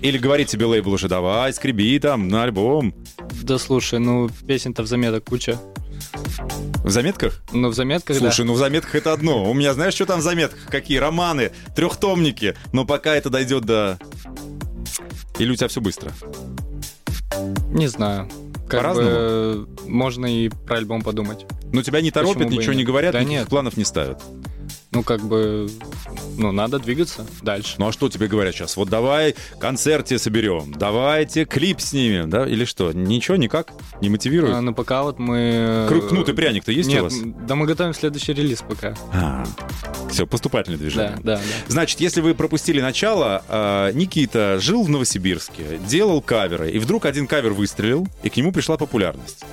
Или 0.01 0.17
говорит 0.17 0.49
тебе 0.49 0.65
лейбл 0.65 0.91
уже, 0.91 1.07
давай, 1.07 1.53
скреби 1.53 1.97
там 1.99 2.27
на 2.27 2.43
альбом. 2.43 2.93
да 3.41 3.57
слушай, 3.57 3.99
ну, 3.99 4.29
песен-то 4.45 4.83
в 4.83 4.87
заметок 4.87 5.23
куча. 5.23 5.57
В 6.83 6.89
заметках? 6.89 7.41
Ну, 7.51 7.69
в 7.69 7.73
заметках, 7.73 8.17
Слушай, 8.17 8.45
ну 8.45 8.53
в 8.53 8.57
заметках 8.57 8.95
это 8.95 9.13
одно. 9.13 9.49
У 9.49 9.53
меня, 9.53 9.73
знаешь, 9.73 9.93
что 9.93 10.05
там 10.05 10.19
в 10.19 10.23
заметках? 10.23 10.65
Какие 10.69 10.97
романы, 10.97 11.51
трехтомники. 11.75 12.55
Но 12.71 12.85
пока 12.85 13.15
это 13.15 13.29
дойдет 13.29 13.65
до... 13.65 13.97
Или 15.39 15.51
у 15.51 15.55
тебя 15.55 15.67
все 15.67 15.81
быстро? 15.81 16.11
да. 16.21 17.37
Не 17.71 17.87
знаю. 17.87 18.29
Как 18.67 18.81
По-разному? 18.81 19.09
бы 19.09 19.15
э, 19.15 19.65
можно 19.87 20.25
и 20.25 20.49
про 20.49 20.77
альбом 20.77 21.01
подумать. 21.01 21.45
Ну 21.71 21.81
тебя 21.83 22.01
не 22.01 22.11
торопят, 22.11 22.49
ничего 22.49 22.73
не 22.73 22.83
говорят, 22.83 23.13
Да 23.13 23.19
никаких 23.19 23.39
нет. 23.41 23.49
планов 23.49 23.77
не 23.77 23.85
ставят. 23.85 24.21
Ну, 24.91 25.03
как 25.03 25.21
бы 25.21 25.69
ну, 26.37 26.51
надо 26.51 26.79
двигаться 26.79 27.25
дальше. 27.41 27.75
Ну 27.77 27.87
а 27.87 27.91
что 27.91 28.09
тебе 28.09 28.27
говорят 28.27 28.55
сейчас? 28.55 28.77
Вот 28.77 28.89
давай 28.89 29.35
концерт 29.59 30.05
тебе 30.05 30.17
соберем, 30.17 30.73
давайте 30.73 31.45
клип 31.45 31.81
снимем, 31.81 32.29
да? 32.29 32.47
Или 32.47 32.63
что? 32.65 32.93
Ничего, 32.93 33.35
никак? 33.37 33.73
Не 34.01 34.09
мотивирует? 34.09 34.55
А, 34.55 34.61
ну, 34.61 34.73
пока 34.73 35.03
вот 35.03 35.19
мы... 35.19 35.87
Кру- 35.89 36.07
Кнут 36.07 36.29
и 36.29 36.33
пряник-то 36.33 36.71
есть 36.71 36.87
Нет, 36.89 37.01
у 37.01 37.03
вас? 37.05 37.15
да 37.47 37.55
мы 37.55 37.65
готовим 37.65 37.93
следующий 37.93 38.33
релиз 38.33 38.63
пока. 38.67 38.95
все, 40.09 40.25
поступательное 40.25 40.79
движение. 40.79 41.17
Да, 41.17 41.35
да, 41.35 41.37
да. 41.37 41.41
Значит, 41.67 41.99
если 41.99 42.21
вы 42.21 42.33
пропустили 42.33 42.79
начало, 42.81 43.43
э, 43.49 43.91
Никита 43.93 44.57
жил 44.59 44.83
в 44.83 44.89
Новосибирске, 44.89 45.79
делал 45.87 46.21
каверы, 46.21 46.71
и 46.71 46.79
вдруг 46.79 47.05
один 47.05 47.27
кавер 47.27 47.51
выстрелил, 47.53 48.07
и 48.23 48.29
к 48.29 48.37
нему 48.37 48.51
пришла 48.51 48.77
популярность. 48.77 49.43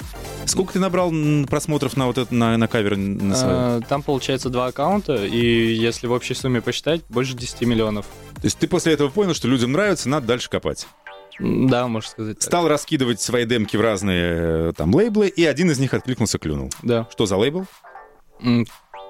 Сколько 0.47 0.75
ты 0.75 0.79
набрал 0.79 1.11
просмотров 1.49 1.97
на 1.97 2.07
вот 2.07 2.19
это 2.19 2.35
на, 2.35 2.57
на 2.59 2.69
кавер 2.69 2.97
на 2.97 3.35
своем? 3.35 3.55
А, 3.57 3.81
Там 3.89 4.03
получается 4.03 4.51
два 4.51 4.67
аккаунта, 4.67 5.24
и 5.25 5.73
если 5.75 6.07
в 6.07 6.13
общей 6.13 6.35
сумме 6.35 6.61
посчитать, 6.61 7.03
больше 7.09 7.35
10 7.35 7.63
миллионов. 7.63 8.07
То 8.37 8.45
есть 8.45 8.59
ты 8.59 8.69
после 8.69 8.93
этого 8.93 9.09
понял, 9.09 9.35
что 9.35 9.49
людям 9.49 9.73
нравится, 9.73 10.09
надо 10.09 10.27
дальше 10.27 10.49
копать. 10.51 10.87
Да, 11.39 11.89
можно 11.89 12.09
сказать 12.09 12.39
так. 12.39 12.45
Стал 12.45 12.69
раскидывать 12.69 13.21
свои 13.21 13.45
демки 13.45 13.77
в 13.77 13.81
разные 13.81 14.69
э, 14.69 14.73
там 14.77 14.95
лейблы, 14.95 15.29
и 15.29 15.45
один 15.45 15.71
из 15.71 15.79
них 15.79 15.93
откликнулся, 15.93 16.39
клюнул. 16.39 16.71
Да. 16.83 17.09
Что 17.11 17.27
за 17.27 17.37
лейбл? 17.37 17.67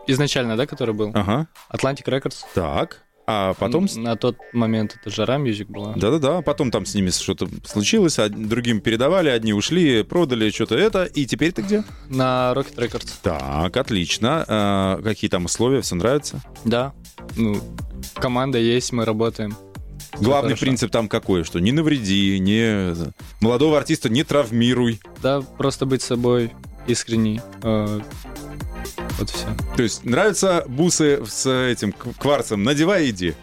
Изначально, 0.07 0.57
да, 0.57 0.67
который 0.67 0.95
был? 0.95 1.11
Ага. 1.15 1.49
Atlantic 1.73 2.05
Records. 2.07 2.45
Так. 2.55 3.04
А 3.27 3.55
потом... 3.55 3.87
На 3.97 4.17
тот 4.17 4.37
момент 4.53 4.97
это 5.01 5.11
Жара 5.11 5.39
Music 5.39 5.69
была. 5.69 5.95
Да-да-да, 5.97 6.43
потом 6.43 6.71
там 6.71 6.85
с 6.85 6.95
ними 6.95 7.11
что-то 7.11 7.49
случилось, 7.65 8.19
а 8.19 8.29
другим 8.29 8.81
передавали, 8.81 9.31
одни 9.31 9.55
ушли, 9.55 10.03
продали 10.03 10.51
что-то 10.51 10.75
это, 10.75 11.05
и 11.05 11.25
теперь 11.25 11.53
ты 11.53 11.63
где? 11.63 11.85
На 12.09 12.53
Rocket 12.55 12.77
Records. 12.77 13.11
Так, 13.23 13.77
отлично. 13.77 14.45
А, 14.47 15.03
какие 15.03 15.31
там 15.31 15.47
условия, 15.47 15.81
все 15.81 15.95
нравится? 15.95 16.43
Да. 16.65 16.93
Ну, 17.37 17.61
команда 18.15 18.59
есть, 18.59 18.93
мы 18.93 19.05
работаем. 19.05 19.57
Главный 20.21 20.51
хорошо. 20.51 20.67
принцип 20.67 20.91
там 20.91 21.09
какой, 21.09 21.45
что 21.45 21.59
не 21.59 21.73
навреди, 21.73 22.39
не... 22.39 22.95
Молодого 23.41 23.79
артиста 23.79 24.09
не 24.09 24.23
травмируй. 24.23 25.01
Да, 25.23 25.41
просто 25.41 25.87
быть 25.87 26.03
собой, 26.03 26.53
искренний. 26.87 27.41
Э, 27.63 28.01
Вот 29.19 29.31
все. 29.31 29.47
То 29.77 29.83
есть 29.83 30.05
нравятся 30.05 30.65
бусы 30.67 31.25
с 31.27 31.47
этим 31.49 31.93
кварцем, 31.93 32.63
надевай 32.63 33.07
и 33.07 33.11
иди. 33.11 33.35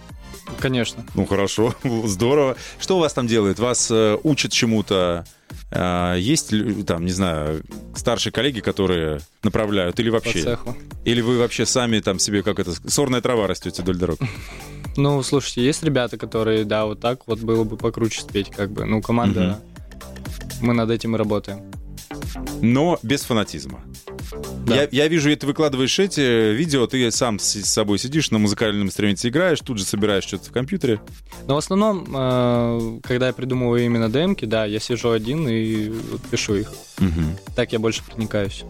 Конечно. 0.59 1.05
Ну 1.15 1.25
хорошо, 1.25 1.73
здорово. 2.05 2.55
Что 2.79 2.97
у 2.97 2.99
вас 2.99 3.13
там 3.13 3.27
делают? 3.27 3.59
Вас 3.59 3.89
э, 3.89 4.17
учат 4.23 4.51
чему-то? 4.51 5.25
А, 5.71 6.15
есть 6.15 6.53
там, 6.85 7.05
не 7.05 7.11
знаю, 7.11 7.63
старшие 7.95 8.33
коллеги, 8.33 8.59
которые 8.59 9.21
направляют, 9.43 9.99
или 9.99 10.09
По 10.09 10.15
вообще? 10.15 10.41
цеху. 10.41 10.77
Или 11.05 11.21
вы 11.21 11.37
вообще 11.37 11.65
сами 11.65 11.99
там 11.99 12.19
себе, 12.19 12.43
как 12.43 12.59
это, 12.59 12.73
сорная 12.89 13.21
трава 13.21 13.47
растете 13.47 13.81
вдоль 13.81 13.97
дорог? 13.97 14.19
Ну, 14.97 15.23
слушайте, 15.23 15.63
есть 15.63 15.83
ребята, 15.83 16.17
которые, 16.17 16.65
да, 16.65 16.85
вот 16.85 16.99
так 16.99 17.21
вот 17.27 17.39
было 17.39 17.63
бы 17.63 17.77
покруче 17.77 18.21
спеть, 18.21 18.49
как 18.49 18.71
бы. 18.71 18.83
Ну, 18.85 19.01
команда, 19.01 19.59
мы 20.61 20.73
над 20.73 20.89
этим 20.89 21.15
и 21.15 21.17
работаем. 21.17 21.71
Но 22.61 22.99
без 23.01 23.21
фанатизма. 23.21 23.81
Да. 24.65 24.75
Я, 24.75 24.87
я 24.91 25.07
вижу, 25.07 25.35
ты 25.35 25.45
выкладываешь 25.47 25.97
эти 25.99 26.53
видео, 26.53 26.87
ты 26.87 27.11
сам 27.11 27.39
с, 27.39 27.63
собой 27.63 27.97
сидишь, 27.99 28.31
на 28.31 28.39
музыкальном 28.39 28.87
инструменте 28.87 29.29
играешь, 29.29 29.59
тут 29.59 29.77
же 29.77 29.83
собираешь 29.83 30.23
что-то 30.23 30.49
в 30.49 30.51
компьютере. 30.51 31.01
Но 31.47 31.55
в 31.55 31.57
основном, 31.57 32.05
э, 32.13 32.99
когда 33.03 33.27
я 33.27 33.33
придумываю 33.33 33.85
именно 33.85 34.09
демки, 34.09 34.45
да, 34.45 34.65
я 34.65 34.79
сижу 34.79 35.11
один 35.11 35.47
и 35.47 35.91
пишу 36.29 36.55
их. 36.55 36.71
Так 37.55 37.73
я 37.73 37.79
больше 37.79 38.03
проникаюсь. 38.03 38.63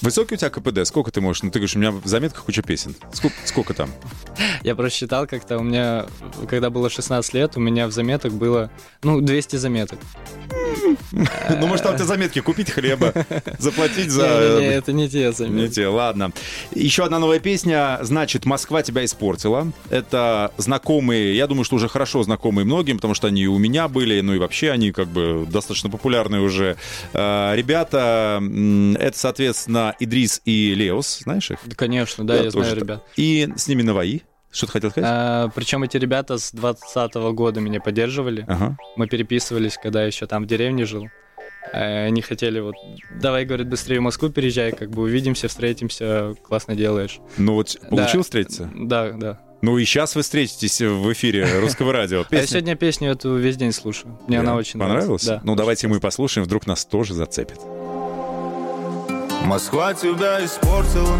Высокий 0.00 0.34
у 0.34 0.38
тебя 0.38 0.50
КПД? 0.50 0.86
Сколько 0.86 1.10
ты 1.10 1.20
можешь? 1.20 1.42
Ну, 1.42 1.50
ты 1.50 1.58
говоришь, 1.58 1.76
у 1.76 1.78
меня 1.78 1.90
в 1.90 2.06
заметках 2.06 2.44
куча 2.44 2.62
песен. 2.62 2.94
Сколько, 3.12 3.36
сколько 3.44 3.74
там? 3.74 3.90
Я 4.62 4.74
просчитал 4.74 5.26
как-то, 5.26 5.58
у 5.58 5.62
меня, 5.62 6.06
когда 6.48 6.70
было 6.70 6.90
16 6.90 7.34
лет, 7.34 7.56
у 7.56 7.60
меня 7.60 7.86
в 7.86 7.92
заметок 7.92 8.32
было, 8.32 8.70
ну, 9.02 9.20
200 9.20 9.56
заметок. 9.56 9.98
Ну, 11.58 11.66
может, 11.66 11.84
там 11.84 11.94
тебя 11.94 12.04
заметки 12.04 12.40
купить 12.40 12.70
хлеба, 12.70 13.12
заплатить 13.58 14.10
за... 14.10 14.26
Не-не-не, 14.26 14.74
это 14.74 14.92
не 14.92 15.08
те 15.08 15.26
Не 15.26 15.32
заметки. 15.32 15.74
те, 15.74 15.86
ладно. 15.86 16.32
Еще 16.74 17.04
одна 17.04 17.18
новая 17.18 17.38
песня, 17.38 17.98
значит, 18.02 18.44
«Москва 18.44 18.82
тебя 18.82 19.04
испортила». 19.04 19.72
Это 19.90 20.52
знакомые, 20.56 21.36
я 21.36 21.46
думаю, 21.46 21.64
что 21.64 21.76
уже 21.76 21.88
хорошо 21.88 22.22
знакомые 22.22 22.64
многим, 22.64 22.96
потому 22.96 23.14
что 23.14 23.28
они 23.28 23.42
и 23.42 23.46
у 23.46 23.58
меня 23.58 23.88
были, 23.88 24.20
ну 24.20 24.34
и 24.34 24.38
вообще 24.38 24.70
они 24.70 24.92
как 24.92 25.08
бы 25.08 25.46
достаточно 25.48 25.90
популярные 25.90 26.42
уже. 26.42 26.76
Э, 27.12 27.54
Ребята, 27.54 28.42
это, 28.98 29.18
соответственно, 29.18 29.94
Идрис 29.98 30.40
и 30.44 30.74
Леос, 30.74 31.20
знаешь 31.22 31.50
их? 31.50 31.58
Да, 31.64 31.74
конечно, 31.74 32.26
да, 32.26 32.36
я, 32.36 32.50
знаю 32.50 32.76
ребят. 32.76 33.04
И 33.16 33.48
с 33.56 33.68
ними 33.68 33.82
Наваи. 33.82 34.22
Что 34.56 34.66
ты 34.66 34.72
хотел 34.72 34.90
сказать? 34.90 35.10
А, 35.12 35.48
причем 35.54 35.82
эти 35.82 35.96
ребята 35.98 36.38
с 36.38 36.50
20 36.52 37.14
года 37.34 37.60
меня 37.60 37.80
поддерживали. 37.80 38.44
Ага. 38.48 38.76
Мы 38.96 39.06
переписывались, 39.06 39.76
когда 39.82 40.02
еще 40.04 40.26
там 40.26 40.44
в 40.44 40.46
деревне 40.46 40.86
жил. 40.86 41.08
Э, 41.72 42.06
Они 42.06 42.22
хотели 42.22 42.60
вот, 42.60 42.74
давай, 43.20 43.44
говорят, 43.44 43.68
быстрее 43.68 43.98
в 43.98 44.02
Москву 44.02 44.30
переезжай, 44.30 44.72
как 44.72 44.90
бы 44.90 45.02
увидимся, 45.02 45.48
встретимся, 45.48 46.34
классно 46.42 46.74
делаешь. 46.74 47.18
Ну 47.36 47.54
вот, 47.54 47.76
Да. 47.82 47.88
получилось 47.88 48.26
встретиться? 48.26 48.70
Да, 48.74 49.10
да. 49.12 49.40
Ну 49.62 49.76
и 49.78 49.84
сейчас 49.84 50.14
вы 50.14 50.22
встретитесь 50.22 50.80
в 50.80 51.12
эфире 51.12 51.58
русского 51.60 51.92
радио. 51.92 52.24
А 52.30 52.34
я 52.34 52.46
сегодня 52.46 52.76
песню 52.76 53.10
эту 53.10 53.36
весь 53.36 53.56
день 53.56 53.72
слушаю. 53.72 54.18
Мне 54.28 54.38
она 54.40 54.52
Да? 54.52 54.56
очень 54.58 54.78
Понравилась? 54.80 55.24
нравится. 55.24 55.28
Да. 55.34 55.40
Ну 55.44 55.54
давайте 55.56 55.88
мы 55.88 55.98
послушаем, 56.00 56.44
вдруг 56.46 56.66
нас 56.66 56.84
тоже 56.84 57.14
зацепит. 57.14 57.58
Москва 59.44 59.94
тебя 59.94 60.44
испортила, 60.44 61.16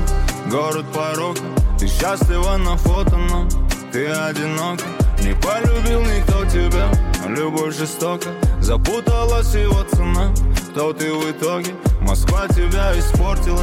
город 0.50 0.87
порока 0.94 1.40
Ты 1.78 1.88
счастлива 1.88 2.56
на 2.56 2.76
фото, 2.76 3.16
но 3.16 3.46
ты 3.92 4.06
одинока 4.06 4.85
Не 5.22 5.35
полюбил 5.35 6.02
никто 6.02 6.44
тебя, 6.44 6.90
любовь 7.28 7.76
жестока. 7.76 8.28
Запуталась 8.61 9.54
его 9.54 9.82
цена, 9.85 10.32
кто 10.70 10.92
ты 10.92 11.12
в 11.12 11.30
итоге? 11.30 11.74
Москва 12.00 12.46
тебя 12.48 12.98
испортила, 12.98 13.62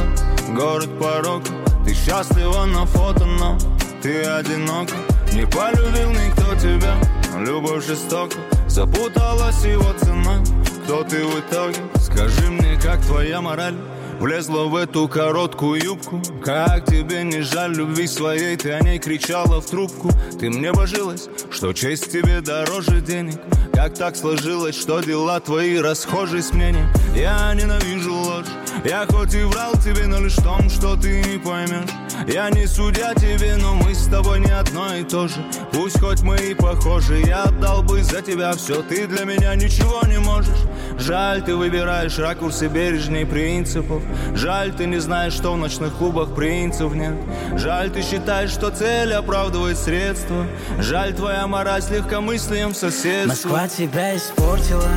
город 0.50 0.90
порока 0.98 1.50
Ты 1.84 1.94
счастлива 1.94 2.64
на 2.64 2.86
фото, 2.86 3.24
но 3.24 3.58
ты 4.02 4.22
одинока 4.22 4.94
Не 5.32 5.46
полюбил 5.46 6.10
никто 6.10 6.54
тебя, 6.56 6.94
любовь 7.38 7.86
жестока. 7.86 8.36
Запуталась 8.68 9.64
его 9.64 9.92
цена, 10.00 10.42
кто 10.84 11.04
ты 11.04 11.24
в 11.24 11.38
итоге? 11.38 11.78
Скажи 12.00 12.50
мне, 12.50 12.78
как 12.82 13.00
твоя 13.00 13.40
мораль 13.40 13.76
Влезла 14.20 14.64
в 14.64 14.76
эту 14.76 15.08
короткую 15.08 15.82
юбку. 15.82 16.22
Как 16.42 16.86
тебе 16.86 17.24
не 17.24 17.40
жаль 17.42 17.74
любви 17.74 18.06
своей? 18.06 18.56
Ты 18.56 18.72
о 18.72 18.80
ней 18.80 18.98
кричала 18.98 19.60
в 19.60 19.66
трубку. 19.66 20.10
Ты 20.38 20.50
мне 20.50 20.72
божилась, 20.72 21.28
что 21.50 21.72
честь 21.72 22.10
тебе 22.10 22.40
дороже 22.40 23.00
денег. 23.00 23.40
Как 23.72 23.94
так 23.94 24.16
сложилось, 24.16 24.78
что 24.78 25.00
дела 25.00 25.40
твои 25.40 25.78
расхожи 25.78 26.42
с 26.42 26.52
мнением? 26.52 26.88
Я 27.14 27.52
ненавижу 27.54 28.14
ложь. 28.14 28.46
Я 28.84 29.06
хоть 29.06 29.34
и 29.34 29.42
врал 29.42 29.72
тебе, 29.74 30.06
но 30.06 30.20
лишь 30.20 30.36
в 30.36 30.42
том, 30.42 30.70
что 30.70 30.96
ты 30.96 31.22
не 31.24 31.38
поймешь 31.38 32.03
Я 32.26 32.50
не 32.50 32.66
судья 32.66 33.14
тебе, 33.14 33.56
но 33.56 33.74
мы 33.74 33.94
с 33.94 34.06
тобой 34.06 34.40
не 34.40 34.50
одно 34.50 34.94
и 34.94 35.02
то 35.02 35.28
же. 35.28 35.44
Пусть 35.72 36.00
хоть 36.00 36.22
мы 36.22 36.36
и 36.36 36.54
похожи 36.54 37.22
Я 37.26 37.44
отдал 37.44 37.82
бы 37.82 38.02
за 38.02 38.22
тебя 38.22 38.52
все 38.52 38.82
Ты 38.82 39.06
для 39.06 39.24
меня 39.24 39.54
ничего 39.54 40.00
не 40.06 40.18
можешь. 40.18 40.58
Жаль, 40.98 41.42
ты 41.42 41.54
выбираешь 41.56 42.18
ракурсы 42.18 42.68
бережней 42.68 43.26
принципов. 43.26 44.02
Жаль, 44.34 44.72
ты 44.72 44.86
не 44.86 44.98
знаешь, 44.98 45.32
что 45.32 45.52
в 45.52 45.56
ночных 45.56 45.94
клубах 45.94 46.34
принцев 46.34 46.94
нет. 46.94 47.14
Жаль, 47.56 47.90
ты 47.90 48.02
считаешь, 48.02 48.50
что 48.50 48.70
цель 48.70 49.12
оправдывает 49.12 49.76
средства. 49.76 50.46
Жаль, 50.78 51.14
твоя 51.14 51.46
мораль 51.46 51.82
с 51.82 51.90
легкомыслием 51.90 52.74
соседства 52.74 53.28
Москва 53.28 53.68
тебя 53.68 54.16
испортила, 54.16 54.90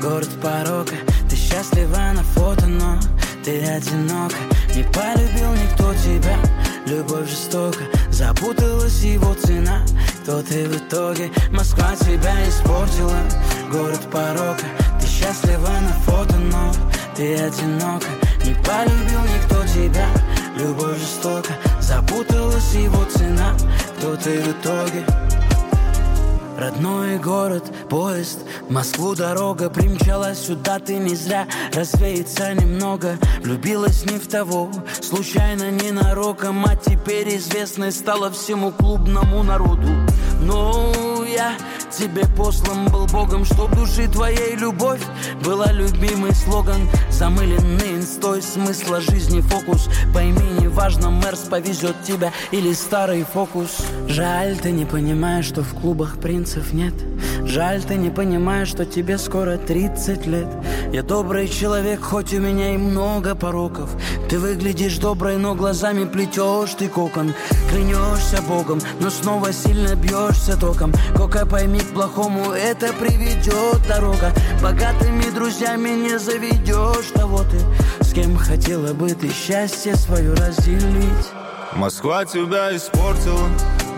город 0.00 0.30
порока. 0.40 0.94
Ты 1.28 1.36
счастлива 1.36 2.12
на 2.14 2.22
фото, 2.22 2.66
но 2.66 2.98
ты 3.44 3.60
одинока. 3.64 4.36
Не 4.74 4.84
полюбил 4.84 5.52
никто 5.54 5.92
тебя, 5.94 6.36
любовь 6.90 7.28
жестока 7.28 7.84
Запуталась 8.10 9.02
его 9.02 9.34
цена, 9.34 9.82
кто 10.22 10.42
ты 10.42 10.68
в 10.68 10.76
итоге 10.76 11.30
Москва 11.50 11.94
тебя 11.96 12.34
испортила, 12.48 13.18
город 13.70 14.00
порока 14.10 14.66
Ты 15.00 15.06
счастлива 15.06 15.68
на 15.68 15.92
фото, 16.04 16.36
но 16.36 16.72
ты 17.16 17.34
одинока. 17.36 18.06
Не 18.44 18.54
полюбил 18.54 19.20
никто 19.34 19.64
тебя, 19.66 20.08
любовь 20.56 20.98
жестока 20.98 21.52
Запуталась 21.80 22.74
его 22.74 23.04
цена, 23.04 23.54
кто 23.98 24.16
ты 24.16 24.40
в 24.42 24.48
итоге 24.48 25.04
Родной 26.60 27.16
город, 27.16 27.64
поезд, 27.88 28.40
Москву 28.68 29.14
дорога. 29.14 29.70
Примчалась 29.70 30.40
сюда 30.40 30.78
ты 30.78 30.98
не 30.98 31.14
зря, 31.14 31.48
развеется 31.72 32.52
немного. 32.52 33.16
Влюбилась 33.42 34.04
не 34.04 34.18
в 34.18 34.28
того, 34.28 34.70
случайно, 35.00 35.70
ненароком. 35.70 36.62
А 36.66 36.76
теперь 36.76 37.34
известной 37.38 37.92
стала 37.92 38.30
всему 38.30 38.72
клубному 38.72 39.42
народу. 39.42 39.88
Ну, 40.42 41.19
я 41.32 41.52
тебе 41.90 42.24
послан 42.36 42.86
был 42.88 43.06
Богом 43.06 43.44
Чтоб 43.44 43.74
души 43.74 44.08
твоей 44.08 44.56
любовь 44.56 45.00
была 45.44 45.72
любимый 45.72 46.34
слоган. 46.34 46.88
Замыленный 47.10 47.96
инстой 47.96 48.42
смысла 48.42 49.00
жизни 49.00 49.40
фокус. 49.40 49.88
Пойми, 50.14 50.42
не 50.60 50.68
важно, 50.68 51.08
Мерс 51.08 51.40
повезет 51.40 52.02
тебя 52.04 52.32
или 52.50 52.72
старый 52.72 53.24
фокус. 53.24 53.78
Жаль, 54.08 54.56
ты 54.56 54.70
не 54.70 54.84
понимаешь, 54.84 55.46
что 55.46 55.62
в 55.62 55.74
клубах 55.74 56.18
принцев 56.18 56.72
нет. 56.72 56.94
Жаль, 57.44 57.82
ты 57.82 57.96
не 57.96 58.10
понимаешь, 58.10 58.68
что 58.68 58.84
тебе 58.84 59.18
скоро 59.18 59.56
30 59.56 60.26
лет. 60.26 60.48
Я 60.92 61.02
добрый 61.02 61.48
человек, 61.48 62.00
хоть 62.00 62.32
у 62.32 62.40
меня 62.40 62.74
и 62.74 62.78
много 62.78 63.34
пороков. 63.34 63.90
Ты 64.28 64.38
выглядишь 64.38 64.98
доброй, 64.98 65.36
но 65.36 65.54
глазами 65.54 66.04
плетешь 66.04 66.74
ты 66.78 66.88
кокон. 66.88 67.34
Клянешься 67.70 68.42
Богом, 68.42 68.80
но 69.00 69.10
снова 69.10 69.52
сильно 69.52 69.94
бьешься 69.94 70.56
током 70.56 70.92
Кока, 71.20 71.44
пойми, 71.44 71.80
к 71.80 71.92
плохому 71.92 72.52
это 72.52 72.94
приведет. 72.94 73.86
Дорога 73.86 74.32
Богатыми 74.62 75.28
друзьями 75.34 75.90
не 75.90 76.18
заведешь 76.18 77.10
того 77.12 77.44
ты 77.44 77.60
С 78.02 78.14
кем 78.14 78.38
хотела 78.38 78.94
бы 78.94 79.10
ты 79.10 79.30
счастье 79.30 79.96
свое 79.96 80.32
разделить. 80.32 81.28
Москва 81.74 82.24
тебя 82.24 82.74
испортила, 82.74 83.50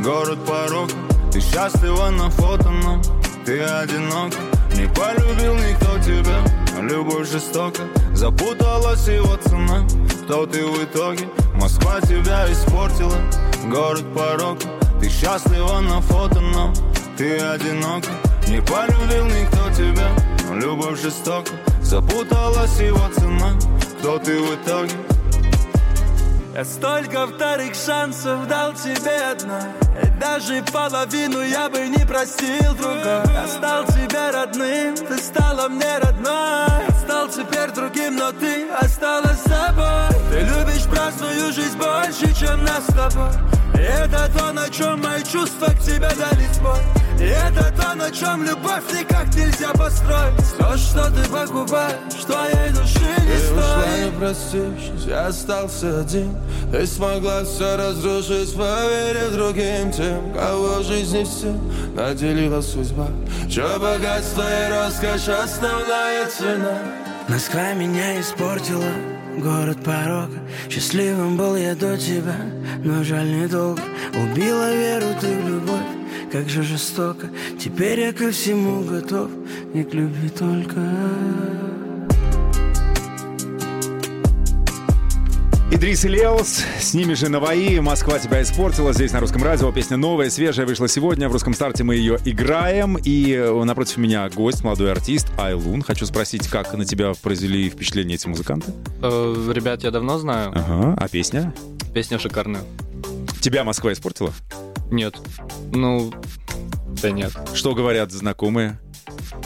город 0.02 0.40
порог. 0.44 0.90
Ты 1.30 1.40
счастлива 1.40 2.11
на 2.11 2.28
фото, 2.28 2.70
но 2.70 3.00
ты 3.46 3.61
одинок. 3.61 4.32
Не 4.74 4.88
полюбил 4.88 5.54
никто 5.54 5.98
тебя, 6.00 6.42
любовь 6.80 7.30
жестока 7.30 7.82
Запуталась 8.14 9.06
его 9.06 9.37
цена, 9.37 9.87
кто 10.24 10.44
ты 10.46 10.66
в 10.66 10.82
итоге? 10.82 11.28
Москва 11.54 12.00
тебя 12.00 12.50
испортила, 12.50 13.16
город 13.70 14.12
порог. 14.12 14.58
Ты 15.00 15.08
счастлива 15.08 15.78
на 15.80 16.00
фото, 16.00 16.40
но 16.40 16.72
ты 17.22 17.38
одинок 17.38 18.04
Не 18.48 18.61
полюбил 18.61 19.26
никто 19.26 19.70
тебя, 19.70 20.08
любовь 20.52 21.00
жестока. 21.00 21.52
Запуталась 21.80 22.80
его 22.80 23.08
цена, 23.14 23.52
кто 23.98 24.18
ты 24.18 24.40
в 24.40 24.54
итоге? 24.56 24.96
Я 26.52 26.64
столько 26.64 27.28
вторых 27.28 27.74
шансов 27.76 28.48
дал 28.48 28.72
тебе 28.72 29.16
одна. 29.30 29.61
И 30.02 30.06
даже 30.18 30.64
половину 30.72 31.42
я 31.42 31.68
бы 31.68 31.87
не 31.87 32.04
простил 32.04 32.74
друга 32.74 33.22
Я 33.32 33.46
стал 33.46 33.85
тебе 33.85 34.30
родным, 34.30 34.96
ты 34.96 35.18
стала 35.18 35.68
мне 35.68 35.98
родной. 35.98 36.87
Я 36.88 36.94
стал 37.04 37.28
теперь 37.28 37.70
другим, 37.70 38.16
но 38.16 38.32
ты 38.32 38.68
осталась 38.70 39.40
собой 39.42 40.08
Ты 40.30 40.40
любишь 40.40 40.87
праздную 40.90 41.52
жизнь 41.52 41.78
больше, 41.78 42.35
чем 42.35 42.64
нас 42.64 42.85
с 42.85 42.94
тобой. 42.94 43.30
И 43.74 43.78
это 43.78 44.28
то, 44.37 44.52
на 44.52 44.68
чем 44.68 45.00
мои 45.00 45.22
чувства 45.22 45.66
к 45.66 45.78
тебе 45.78 46.11
дали 46.16 46.46
сбой 46.54 47.01
И 47.22 47.24
это 47.24 47.72
то, 47.80 47.94
на 47.94 48.11
чем 48.11 48.42
любовь 48.42 48.82
никак 48.92 49.32
нельзя 49.37 49.70
построить. 49.70 50.40
Все, 50.40 50.76
что 50.76 51.08
ты 51.12 51.28
покупаешь, 51.30 52.24
твоей 52.26 52.70
души 52.70 52.98
не 52.98 53.37
Ты 53.37 53.52
ушла, 53.52 53.82
стоит. 53.82 54.04
не 54.04 54.18
простившись, 54.18 55.06
я 55.06 55.26
остался 55.28 56.00
один. 56.00 56.37
Ты 56.72 56.85
смогла 56.85 57.44
все 57.44 57.76
разрушить, 57.76 58.56
поверив 58.56 59.35
другим 59.35 59.92
тем 59.92 60.32
Кого 60.32 60.80
в 60.80 60.85
жизни 60.85 61.22
все 61.22 61.54
наделила 61.94 62.61
судьба. 62.61 63.06
Че 63.48 63.78
богатство 63.78 64.42
и 64.42 64.70
роскошь 64.72 65.28
основная 65.28 66.26
цена. 66.26 66.76
Москва 67.28 67.72
меня 67.74 68.20
испортила, 68.20 68.90
город 69.38 69.78
порока. 69.85 70.40
Счастливым 70.68 71.37
был 71.37 71.54
я 71.54 71.76
до 71.76 71.96
тебя, 71.96 72.35
но 72.82 73.04
жаль 73.04 73.30
недолго. 73.30 73.80
Убила 74.12 74.74
веру 74.74 75.06
ты 75.20 75.28
в 75.28 75.48
любовь, 75.48 76.01
как 76.31 76.48
же 76.48 76.62
жестоко 76.62 77.29
Теперь 77.59 78.01
я 78.01 78.12
ко 78.12 78.31
всему 78.31 78.83
готов, 78.83 79.31
не 79.75 79.85
к 79.85 79.94
любви 79.94 80.29
только 80.31 80.81
Идрис 85.72 86.05
и 86.05 86.09
Леос, 86.09 86.62
с 86.79 86.92
ними 86.92 87.14
же 87.14 87.31
Наваи, 87.31 87.79
«Москва 87.81 88.18
тебя 88.18 88.42
испортила». 88.42 88.92
Здесь 88.92 89.11
на 89.12 89.20
русском 89.20 89.42
радио 89.42 89.72
песня 89.72 89.96
новая, 89.96 90.29
свежая, 90.29 90.66
вышла 90.66 90.87
сегодня. 90.87 91.31
В 91.31 91.33
русском 91.33 91.55
старте 91.55 91.83
мы 91.83 91.96
ее 91.96 92.18
играем. 92.27 92.98
И 93.03 93.33
э, 93.33 93.64
напротив 93.64 93.96
меня 93.96 94.29
гость, 94.29 94.62
молодой 94.62 94.92
артист 94.92 95.29
Айлун. 95.38 95.83
Хочу 95.83 96.05
спросить, 96.05 96.46
как 96.46 96.75
на 96.75 96.85
тебя 96.85 97.12
произвели 97.20 97.70
впечатление 97.70 98.16
эти 98.16 98.29
музыканты? 98.29 98.70
Э, 99.03 99.53
Ребят, 99.53 99.83
я 99.83 99.90
давно 99.90 100.18
знаю. 100.18 100.53
Ага, 100.55 100.94
а 101.01 101.09
песня? 101.09 101.55
Песня 101.94 102.18
шикарная. 102.18 102.62
Тебя 103.40 103.64
Москва 103.64 103.92
испортила? 103.92 104.33
Нет. 104.92 105.16
Ну, 105.72 106.12
да 107.02 107.11
нет. 107.11 107.33
Что 107.55 107.74
говорят 107.74 108.12
знакомые, 108.12 108.78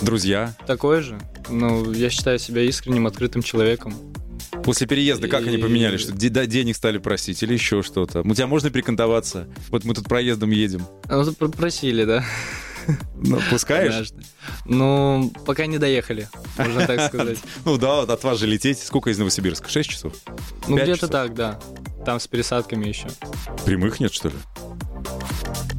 друзья? 0.02 0.54
Такой 0.66 1.00
же. 1.02 1.18
Ну, 1.48 1.92
я 1.92 2.11
считаю 2.11 2.38
себя 2.38 2.62
искренним, 2.62 3.06
открытым 3.06 3.42
человеком. 3.42 3.94
После 4.64 4.87
переезда 4.88 5.28
как 5.28 5.46
они 5.46 5.56
И- 5.56 5.61
поменяли? 5.62 5.96
Что 5.96 6.12
де- 6.12 6.28
да, 6.28 6.46
денег 6.46 6.74
стали 6.76 6.98
просить 6.98 7.42
или 7.44 7.52
еще 7.54 7.82
что-то? 7.82 8.22
У 8.22 8.35
тебя 8.35 8.48
можно 8.48 8.70
перекантоваться? 8.70 9.46
Вот 9.68 9.85
мы 9.85 9.94
тут 9.94 10.09
проездом 10.09 10.50
едем. 10.50 10.85
Ну, 11.09 11.32
пр- 11.32 11.50
просили, 11.50 12.04
да? 12.04 12.24
Ну, 13.16 13.40
пускаешь? 13.50 13.92
Однажды. 13.92 14.22
Ну, 14.64 15.32
пока 15.44 15.66
не 15.66 15.78
доехали, 15.78 16.28
можно 16.59 16.87
так 16.87 17.09
сказать. 17.09 17.38
Ну 17.64 17.78
да, 17.78 18.02
от 18.02 18.24
вас 18.24 18.38
же 18.38 18.46
лететь. 18.46 18.78
Сколько 18.80 19.11
из 19.11 19.18
Новосибирска? 19.18 19.68
6 19.68 19.88
часов? 19.90 20.12
Ну, 20.68 20.76
где-то 20.76 21.06
так, 21.09 21.35
да. 21.35 21.61
Там 22.04 22.18
с 22.20 22.26
пересадками 22.28 22.87
еще. 22.87 23.09
Прямых 23.64 23.98
нет, 24.00 24.12
что 24.12 24.28
ли? 24.28 24.35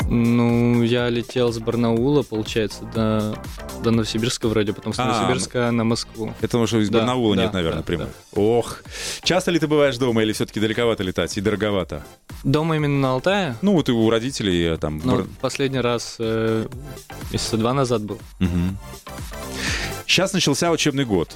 Ну, 0.09 0.83
я 0.83 1.09
летел 1.09 1.51
с 1.51 1.59
Барнаула, 1.59 2.23
получается, 2.23 2.83
до, 2.95 3.37
до 3.83 3.91
Новосибирска 3.91 4.47
вроде, 4.47 4.71
потом 4.71 4.93
с 4.93 4.99
А, 4.99 5.05
Новосибирска 5.05 5.69
на 5.71 5.83
Москву. 5.83 6.27
Это 6.39 6.47
потому 6.47 6.65
что 6.65 6.79
из 6.79 6.89
Да, 6.89 6.99
Барнаула 6.99 7.35
да, 7.35 7.43
нет, 7.43 7.53
наверное, 7.53 7.79
да, 7.79 7.83
прямых. 7.83 8.09
Ох. 8.33 8.83
Часто 9.23 9.51
ли 9.51 9.59
ты 9.59 9.67
бываешь 9.67 9.97
дома 9.97 10.23
или 10.23 10.31
все-таки 10.31 10.61
далековато 10.61 11.03
летать 11.03 11.37
и 11.37 11.41
дороговато? 11.41 12.03
Дома 12.45 12.77
именно 12.77 12.99
на 13.01 13.11
Алтае? 13.13 13.57
Ну, 13.61 13.73
вот 13.73 13.89
и 13.89 13.91
у 13.91 14.09
родителей 14.09 14.75
э, 14.75 14.77
там... 14.77 15.01
Ну, 15.03 15.17
бар- 15.17 15.25
последний 15.41 15.81
раз 15.81 16.15
э, 16.19 16.67
месяца 17.33 17.57
два 17.57 17.73
назад 17.73 18.01
был. 18.03 18.17
Мгм. 18.39 18.77
Сейчас 20.05 20.31
начался 20.31 20.71
учебный 20.71 21.03
год. 21.03 21.35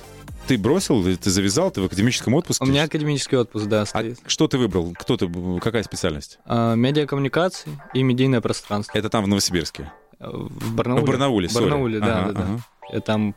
Ты 0.51 0.57
бросил, 0.57 1.01
ты 1.01 1.29
завязал, 1.29 1.71
ты 1.71 1.79
в 1.79 1.85
академическом 1.85 2.33
отпуске? 2.33 2.61
У 2.65 2.67
меня 2.67 2.83
академический 2.83 3.37
отпуск, 3.37 3.67
да, 3.67 3.83
А 3.83 3.85
стоит. 3.85 4.19
что 4.27 4.49
ты 4.49 4.57
выбрал? 4.57 4.93
Кто 4.99 5.15
ты, 5.15 5.31
какая 5.61 5.81
специальность? 5.83 6.39
А, 6.43 6.75
медиакоммуникации 6.75 7.69
и 7.93 8.03
медийное 8.03 8.41
пространство. 8.41 8.97
Это 8.97 9.07
там 9.09 9.23
в 9.23 9.29
Новосибирске? 9.29 9.93
В 10.19 10.73
Барнауле. 10.75 11.03
В 11.03 11.07
Барнауле, 11.07 11.47
В. 11.47 11.53
Барнауле, 11.53 11.99
да, 12.01 12.19
Ага, 12.23 12.31
да, 12.33 12.33
да. 12.33 12.43
ага. 12.43 12.59
Я 12.91 12.99
там 12.99 13.33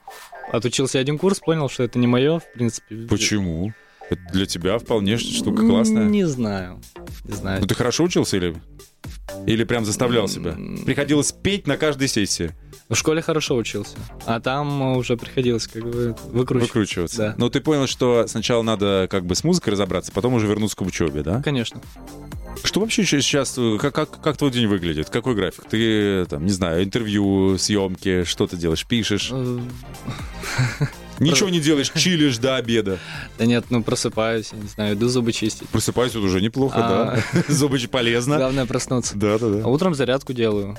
отучился 0.51 0.99
один 0.99 1.17
курс, 1.19 1.39
понял, 1.39 1.69
что 1.69 1.85
это 1.85 2.01
не 2.01 2.09
мое, 2.09 2.41
в 2.41 2.53
принципе. 2.53 3.07
Почему? 3.09 3.73
Это 4.11 4.21
для 4.33 4.47
тебя 4.47 4.77
вполне 4.81 5.17
штука 5.17 5.63
классная. 5.65 6.07
Не 6.07 6.25
знаю. 6.27 6.81
Не 7.23 7.33
знаю. 7.33 7.61
Ну 7.61 7.69
ты 7.69 7.77
хорошо 7.77 8.03
учился 8.03 8.39
или... 8.39 8.57
Или 9.47 9.65
прям 9.65 9.85
заставлял 9.85 10.29
себя? 10.29 10.57
Приходилось 10.85 11.33
петь 11.33 11.67
на 11.67 11.77
каждой 11.77 12.09
сессии, 12.09 12.53
В 12.89 12.95
школе 12.95 13.23
хорошо 13.23 13.57
учился, 13.57 13.97
а 14.27 14.41
там 14.41 14.83
э, 14.83 14.97
уже 14.97 15.17
приходилось 15.17 15.67
как 15.67 15.83
бы 15.83 16.17
выкручивать. 16.33 16.69
выкручиваться. 16.69 17.17
Да. 17.17 17.35
Но 17.39 17.49
ты 17.49 17.61
понял, 17.61 17.87
что 17.87 18.27
сначала 18.27 18.63
надо 18.63 19.09
как 19.11 19.25
бы 19.25 19.35
с 19.35 19.43
музыкой 19.45 19.73
разобраться, 19.73 20.13
потом 20.13 20.35
уже 20.35 20.47
вернуться 20.47 20.77
к 20.77 20.83
учебе, 20.83 21.23
да? 21.23 21.43
Конечно. 21.43 21.81
Что 22.63 22.81
вообще 22.81 23.05
сейчас, 23.05 23.55
э, 23.59 23.79
как, 23.81 23.95
как, 23.95 24.21
как 24.23 24.37
твой 24.37 24.51
день 24.51 24.67
выглядит? 24.67 25.11
Какой 25.11 25.35
график? 25.35 25.65
Ты, 25.69 26.25
там, 26.27 26.45
не 26.45 26.53
знаю, 26.53 26.85
интервью, 26.85 27.59
съемки, 27.59 28.25
что 28.25 28.47
ты 28.47 28.57
делаешь? 28.57 28.87
Пишешь? 28.87 29.33
Ничего 31.21 31.49
не 31.49 31.61
делаешь, 31.61 31.91
чилишь 31.95 32.39
до 32.39 32.57
обеда. 32.57 32.99
Да 33.39 33.47
нет, 33.47 33.67
ну 33.71 33.83
просыпаюсь, 33.83 34.53
не 34.53 34.69
знаю, 34.69 34.95
иду 34.95 35.09
зубы 35.09 35.33
чистить. 35.33 35.69
Просыпаюсь, 35.69 36.15
вот 36.15 36.25
уже 36.25 36.41
неплохо, 36.41 36.75
А. 36.79 37.19
да. 37.33 37.43
Зубы 37.49 37.79
же 37.79 37.89
полезно. 37.89 38.37
Главное 38.37 38.67
проснуться. 38.67 39.17
Да, 39.17 39.39
да, 39.39 39.47
А 39.47 39.51
да. 39.63 39.67
утром 39.69 39.95
зарядку 39.95 40.33
делаю. 40.33 40.77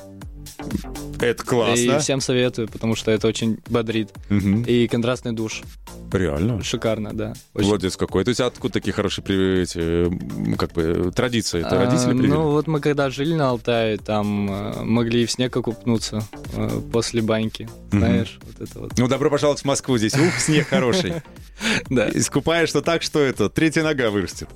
Это 1.20 1.44
И 1.44 1.46
классно. 1.46 2.00
всем 2.00 2.22
советую, 2.22 2.68
потому 2.68 2.96
что 2.96 3.12
это 3.12 3.28
очень 3.28 3.60
бодрит. 3.70 4.10
Мгм. 4.30 4.63
И 4.63 4.88
контрастный 4.88 5.32
душ. 5.32 5.62
Реально. 6.12 6.63
Шикарно, 6.63 7.13
да. 7.13 7.34
Очень. 7.54 7.68
Молодец 7.68 7.98
какой. 7.98 8.24
То 8.24 8.30
есть 8.30 8.39
откуда 8.39 8.74
такие 8.74 8.94
хорошие 8.94 9.63
эти, 9.63 10.56
как 10.56 10.72
бы, 10.74 11.12
традиции? 11.13 11.60
Это 11.60 11.82
А, 11.82 11.86
родители 11.86 12.12
привели? 12.12 12.28
Ну, 12.30 12.52
вот 12.52 12.68
мы 12.68 12.80
когда 12.80 13.10
жили 13.10 13.34
на 13.34 13.50
Алтае, 13.50 13.98
там 13.98 14.50
э, 14.50 14.84
могли 14.84 15.24
и 15.24 15.26
в 15.26 15.32
снег 15.32 15.56
окупнуться 15.58 16.24
э, 16.54 16.82
после 16.91 17.22
баньки. 17.22 17.68
Знаешь, 17.91 18.39
вот 18.44 18.70
это 18.70 18.80
вот. 18.80 18.91
Ну, 18.98 19.08
добро 19.08 19.30
пожаловать 19.30 19.62
в 19.62 19.65
Москву 19.65 19.98
здесь. 19.98 20.13
Ух, 20.15 20.34
снег 20.39 20.68
хороший. 20.68 21.13
Да. 21.89 22.10
Искупаешься 22.10 22.82
так, 22.82 23.02
что 23.02 23.22
это, 23.22 23.50
третья 23.50 23.82
нога 23.82 24.10
вырастет. 24.10 24.50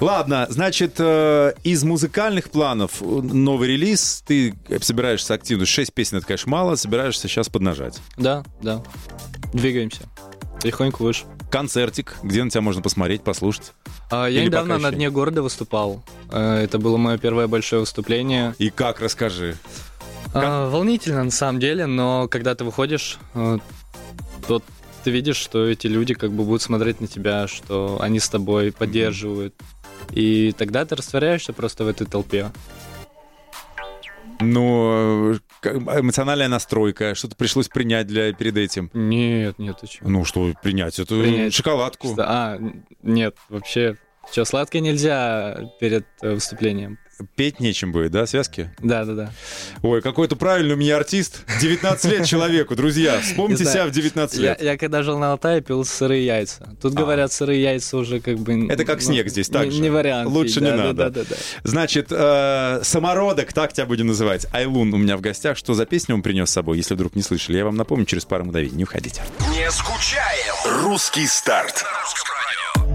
Ладно, 0.00 0.48
значит, 0.50 0.94
э, 0.98 1.52
из 1.62 1.84
музыкальных 1.84 2.50
планов 2.50 3.00
новый 3.00 3.68
релиз. 3.68 4.24
Ты 4.26 4.52
собираешься 4.80 5.23
активно. 5.30 5.64
Шесть 5.64 5.92
песен, 5.94 6.18
это, 6.18 6.26
конечно, 6.26 6.50
мало. 6.50 6.74
Собираешься 6.76 7.28
сейчас 7.28 7.48
поднажать. 7.48 8.00
Да, 8.16 8.44
да. 8.60 8.82
Двигаемся. 9.52 10.02
Потихоньку 10.56 11.04
выше. 11.04 11.24
Концертик, 11.50 12.16
где 12.22 12.42
на 12.42 12.50
тебя 12.50 12.60
можно 12.62 12.82
посмотреть, 12.82 13.22
послушать. 13.22 13.72
А, 14.10 14.26
я 14.26 14.40
Или 14.40 14.46
недавно 14.46 14.78
на 14.78 14.90
Дне 14.90 15.10
города 15.10 15.42
выступал. 15.42 16.02
Э, 16.30 16.62
Это 16.64 16.78
было 16.78 16.96
мое 16.96 17.18
первое 17.18 17.46
большое 17.46 17.80
выступление. 17.80 18.54
И 18.58 18.70
как, 18.70 19.00
расскажи. 19.00 19.56
А, 20.32 20.68
волнительно 20.68 21.22
на 21.22 21.30
самом 21.30 21.60
деле, 21.60 21.86
но 21.86 22.26
когда 22.28 22.54
ты 22.54 22.64
выходишь, 22.64 23.18
э, 23.34 23.58
то 24.48 24.62
ты 25.04 25.10
видишь, 25.10 25.36
что 25.36 25.66
эти 25.66 25.86
люди 25.86 26.14
как 26.14 26.32
бы 26.32 26.44
будут 26.44 26.62
смотреть 26.62 27.00
на 27.00 27.06
тебя, 27.06 27.46
что 27.46 27.98
они 28.00 28.18
с 28.18 28.28
тобой 28.28 28.72
поддерживают. 28.72 29.54
И 30.10 30.52
тогда 30.56 30.84
ты 30.84 30.96
растворяешься 30.96 31.52
просто 31.52 31.84
в 31.84 31.88
этой 31.88 32.06
толпе. 32.06 32.50
Ну, 34.40 35.34
эмоциональная 35.62 36.48
настройка, 36.48 37.14
что-то 37.14 37.36
пришлось 37.36 37.68
принять 37.68 38.06
для 38.06 38.32
перед 38.32 38.56
этим. 38.56 38.90
Нет, 38.92 39.58
нет, 39.58 39.78
ты? 39.80 39.86
Ну 40.02 40.24
что, 40.24 40.52
принять? 40.62 40.98
Это 40.98 41.14
Принять. 41.20 41.54
шоколадку. 41.54 42.14
А, 42.18 42.58
нет, 43.02 43.36
вообще. 43.48 43.96
Что, 44.30 44.44
сладкое 44.44 44.80
нельзя 44.80 45.70
перед 45.80 46.06
э, 46.22 46.32
выступлением? 46.32 46.98
Петь 47.36 47.60
нечем 47.60 47.92
будет, 47.92 48.10
да, 48.12 48.26
связки? 48.26 48.70
Да, 48.80 49.04
да, 49.04 49.14
да. 49.14 49.32
Ой, 49.82 50.02
какой-то 50.02 50.36
правильный 50.36 50.74
у 50.74 50.76
меня 50.76 50.96
артист. 50.96 51.42
19 51.60 52.10
лет 52.10 52.26
человеку, 52.26 52.74
друзья. 52.74 53.20
Вспомните 53.20 53.64
себя 53.64 53.86
в 53.86 53.90
19 53.90 54.38
Я, 54.38 54.50
лет. 54.50 54.62
я 54.62 54.76
когда 54.78 55.02
жил 55.02 55.18
на 55.18 55.32
Алтае, 55.32 55.60
пил 55.60 55.84
сырые 55.84 56.26
яйца. 56.26 56.68
Тут 56.80 56.94
А. 56.94 56.96
говорят, 56.96 57.32
сырые 57.32 57.62
яйца 57.62 57.96
уже 57.96 58.20
как 58.20 58.38
бы... 58.38 58.66
Это 58.68 58.84
как 58.84 59.00
ну, 59.00 59.06
снег 59.06 59.28
здесь, 59.28 59.48
так 59.48 59.66
не, 59.66 59.70
же. 59.70 59.82
не 59.82 59.90
вариант. 59.90 60.28
Лучше 60.30 60.60
да, 60.60 60.66
не 60.66 60.76
да, 60.76 60.84
надо. 60.84 61.10
Да, 61.10 61.10
да, 61.10 61.24
да. 61.30 61.36
Значит, 61.62 62.08
э, 62.10 62.80
самородок, 62.82 63.52
так 63.52 63.72
тебя 63.72 63.86
будем 63.86 64.08
называть. 64.08 64.46
Айлун 64.52 64.92
у 64.92 64.96
меня 64.96 65.16
в 65.16 65.20
гостях. 65.20 65.56
Что 65.56 65.74
за 65.74 65.86
песню 65.86 66.14
он 66.16 66.22
принес 66.22 66.50
с 66.50 66.52
собой, 66.52 66.78
если 66.78 66.94
вдруг 66.94 67.14
не 67.14 67.22
слышали? 67.22 67.56
Я 67.56 67.64
вам 67.64 67.76
напомню 67.76 68.04
через 68.06 68.24
пару 68.24 68.44
мгновений. 68.44 68.76
Не 68.76 68.84
уходите. 68.84 69.22
Не 69.50 69.70
скучаем. 69.70 70.82
Русский 70.82 71.26
старт. 71.26 71.84
Русский 72.02 72.20
старт— 72.20 72.33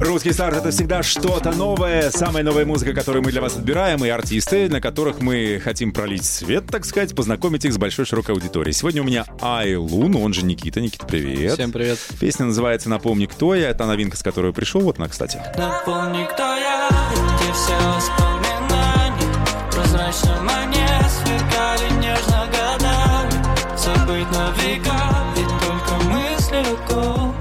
это 0.02 0.72
всегда 0.72 1.04
что-то 1.04 1.52
новое, 1.52 2.10
самая 2.10 2.44
новая 2.44 2.66
музыка, 2.66 2.94
которую 2.94 3.24
мы 3.24 3.32
для 3.32 3.42
вас 3.42 3.56
отбираем, 3.56 4.04
и 4.06 4.10
артисты, 4.10 4.70
на 4.70 4.82
которых 4.82 5.22
мы 5.22 5.60
хотим 5.64 5.92
пролить 5.92 6.26
свет, 6.26 6.66
так 6.68 6.86
сказать, 6.86 7.16
познакомить 7.16 7.66
их 7.66 7.74
с 7.74 7.78
большой 7.78 8.06
широкой 8.06 8.36
аудиторией. 8.36 8.74
Сегодня 8.74 9.02
у 9.02 9.06
меня 9.06 9.26
Айлун, 9.42 10.16
он 10.16 10.34
же 10.34 10.44
Никита. 10.46 10.82
Никита, 10.82 11.06
привет. 11.06 11.54
Всем 11.54 11.72
привет. 11.72 12.00
Песня 12.20 12.46
называется 12.46 12.90
«Напомни, 12.90 13.26
кто 13.26 13.56
я». 13.56 13.70
Это 13.70 13.86
новинка, 13.86 14.18
с 14.18 14.24
которой 14.24 14.54
пришел. 14.54 14.82
Вот 14.82 14.98
она, 15.00 15.08
кстати. 15.08 15.42
Напомни, 15.58 16.26
кто 16.26 16.44
я, 16.44 16.90
где 17.12 17.54
все 17.54 17.76
воспоминания 17.96 19.34
Прозрачно 19.72 20.42
мне 20.42 20.88
сверкали 21.10 21.92
нежно 22.02 22.48
годами 22.52 23.78
Забыть 23.78 24.32
на 24.32 24.52
века, 24.62 25.26
ведь 25.36 25.48
только 25.48 25.94
мысли 26.10 26.64
о 26.74 26.88
ком 26.88 27.36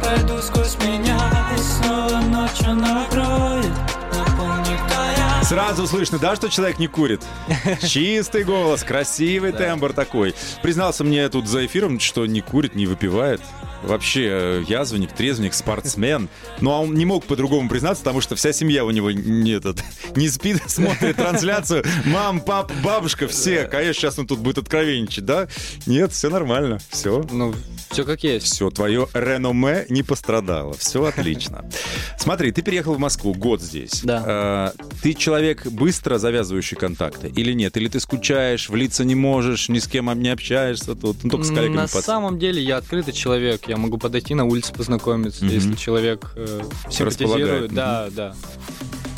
Пройду 0.00 0.42
сквозь 0.42 0.76
меня 0.84 1.09
ночью 2.70 2.76
накроет 2.76 3.66
Сразу 5.44 5.88
слышно, 5.88 6.18
да, 6.18 6.36
что 6.36 6.48
человек 6.48 6.78
не 6.78 6.86
курит? 6.86 7.22
Чистый 7.82 8.44
голос, 8.44 8.84
красивый 8.84 9.50
тембр 9.50 9.92
такой. 9.92 10.34
Признался 10.62 11.02
мне 11.02 11.28
тут 11.28 11.48
за 11.48 11.66
эфиром, 11.66 11.98
что 11.98 12.24
не 12.26 12.40
курит, 12.40 12.76
не 12.76 12.86
выпивает. 12.86 13.40
Вообще 13.82 14.28
э, 14.30 14.64
язвенник, 14.66 15.12
трезвенник, 15.12 15.54
спортсмен. 15.54 16.28
Ну, 16.60 16.70
а 16.70 16.80
он 16.80 16.94
не 16.94 17.06
мог 17.06 17.24
по-другому 17.24 17.68
признаться, 17.68 18.02
потому 18.02 18.20
что 18.20 18.36
вся 18.36 18.52
семья 18.52 18.84
у 18.84 18.90
него 18.90 19.10
не, 19.10 19.52
этот, 19.52 19.82
не 20.16 20.28
спит, 20.28 20.62
смотрит 20.66 21.16
трансляцию. 21.16 21.84
Мам, 22.06 22.40
пап, 22.40 22.72
бабушка, 22.84 23.26
все. 23.28 23.64
Конечно, 23.64 23.94
сейчас 23.94 24.18
он 24.18 24.26
тут 24.26 24.40
будет 24.40 24.58
откровенничать, 24.58 25.24
да? 25.24 25.48
Нет, 25.86 26.12
все 26.12 26.28
нормально, 26.28 26.78
все. 26.90 27.24
Ну, 27.30 27.54
все 27.90 28.04
как 28.04 28.22
есть. 28.22 28.46
Все, 28.46 28.70
твое 28.70 29.08
реноме 29.14 29.86
не 29.88 30.02
пострадало. 30.02 30.74
Все 30.74 31.04
отлично. 31.04 31.64
Смотри, 32.18 32.52
ты 32.52 32.62
переехал 32.62 32.94
в 32.94 32.98
Москву, 32.98 33.34
год 33.34 33.62
здесь. 33.62 34.02
Да. 34.02 34.74
Э, 34.76 34.82
ты 35.02 35.14
человек 35.14 35.66
быстро 35.66 36.18
завязывающий 36.18 36.76
контакты 36.76 37.28
или 37.28 37.52
нет? 37.52 37.76
Или 37.76 37.88
ты 37.88 37.98
скучаешь, 37.98 38.68
влиться 38.68 39.04
не 39.04 39.14
можешь, 39.14 39.68
ни 39.68 39.78
с 39.78 39.86
кем 39.86 40.10
не 40.20 40.28
общаешься 40.28 40.94
тут, 40.94 41.24
ну, 41.24 41.30
только 41.30 41.44
с 41.44 41.48
коллегами 41.48 41.76
На 41.76 41.88
самом 41.88 42.38
деле 42.38 42.62
я 42.62 42.76
открытый 42.76 43.14
человек. 43.14 43.69
Я 43.70 43.76
могу 43.76 43.98
подойти 43.98 44.34
на 44.34 44.46
улице 44.46 44.72
познакомиться, 44.72 45.44
Мгм. 45.44 45.54
если 45.54 45.74
человек 45.76 46.32
э, 46.34 46.60
симпатизирует. 46.90 47.72
Да, 47.72 48.08
да. 48.10 48.34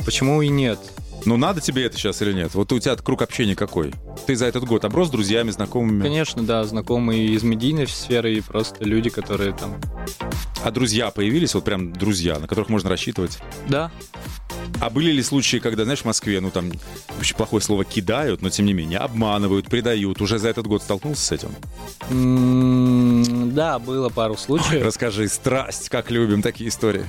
Почему 0.04 0.42
и 0.42 0.48
нет? 0.48 0.78
Ну, 1.24 1.38
надо 1.38 1.62
тебе 1.62 1.86
это 1.86 1.96
сейчас 1.96 2.20
или 2.20 2.34
нет? 2.34 2.52
Вот 2.52 2.70
у 2.70 2.78
тебя 2.78 2.94
круг 2.96 3.22
общения 3.22 3.56
какой? 3.56 3.94
Ты 4.26 4.36
за 4.36 4.44
этот 4.44 4.64
год 4.64 4.84
оброс 4.84 5.08
с 5.08 5.10
друзьями, 5.10 5.50
знакомыми? 5.52 6.02
Конечно, 6.02 6.42
да, 6.42 6.64
знакомые 6.64 7.28
из 7.28 7.42
медийной 7.42 7.86
сферы 7.86 8.34
и 8.34 8.42
просто 8.42 8.84
люди, 8.84 9.08
которые 9.08 9.54
там... 9.54 9.80
А 10.62 10.70
друзья 10.70 11.10
появились? 11.10 11.54
Вот 11.54 11.64
прям 11.64 11.94
друзья, 11.94 12.38
на 12.38 12.46
которых 12.46 12.68
можно 12.68 12.90
рассчитывать? 12.90 13.38
Да, 13.70 13.90
А 14.80 14.90
были 14.90 15.12
ли 15.12 15.22
случаи, 15.22 15.58
когда, 15.58 15.84
знаешь, 15.84 16.00
в 16.00 16.04
Москве, 16.06 16.40
ну 16.40 16.50
там, 16.50 16.72
очень 17.20 17.36
плохое 17.36 17.62
слово 17.62 17.84
кидают, 17.84 18.42
но 18.42 18.50
тем 18.50 18.66
не 18.66 18.72
менее, 18.72 18.98
обманывают, 18.98 19.66
предают? 19.66 20.20
Уже 20.20 20.38
за 20.38 20.48
этот 20.48 20.66
год 20.66 20.82
столкнулся 20.82 21.22
с 21.22 21.32
этим? 21.32 21.50
Да, 23.54 23.78
было 23.78 24.08
пару 24.08 24.36
случаев. 24.36 24.84
Расскажи, 24.84 25.28
страсть, 25.28 25.88
как 25.88 26.10
любим 26.10 26.42
такие 26.42 26.68
истории. 26.68 27.04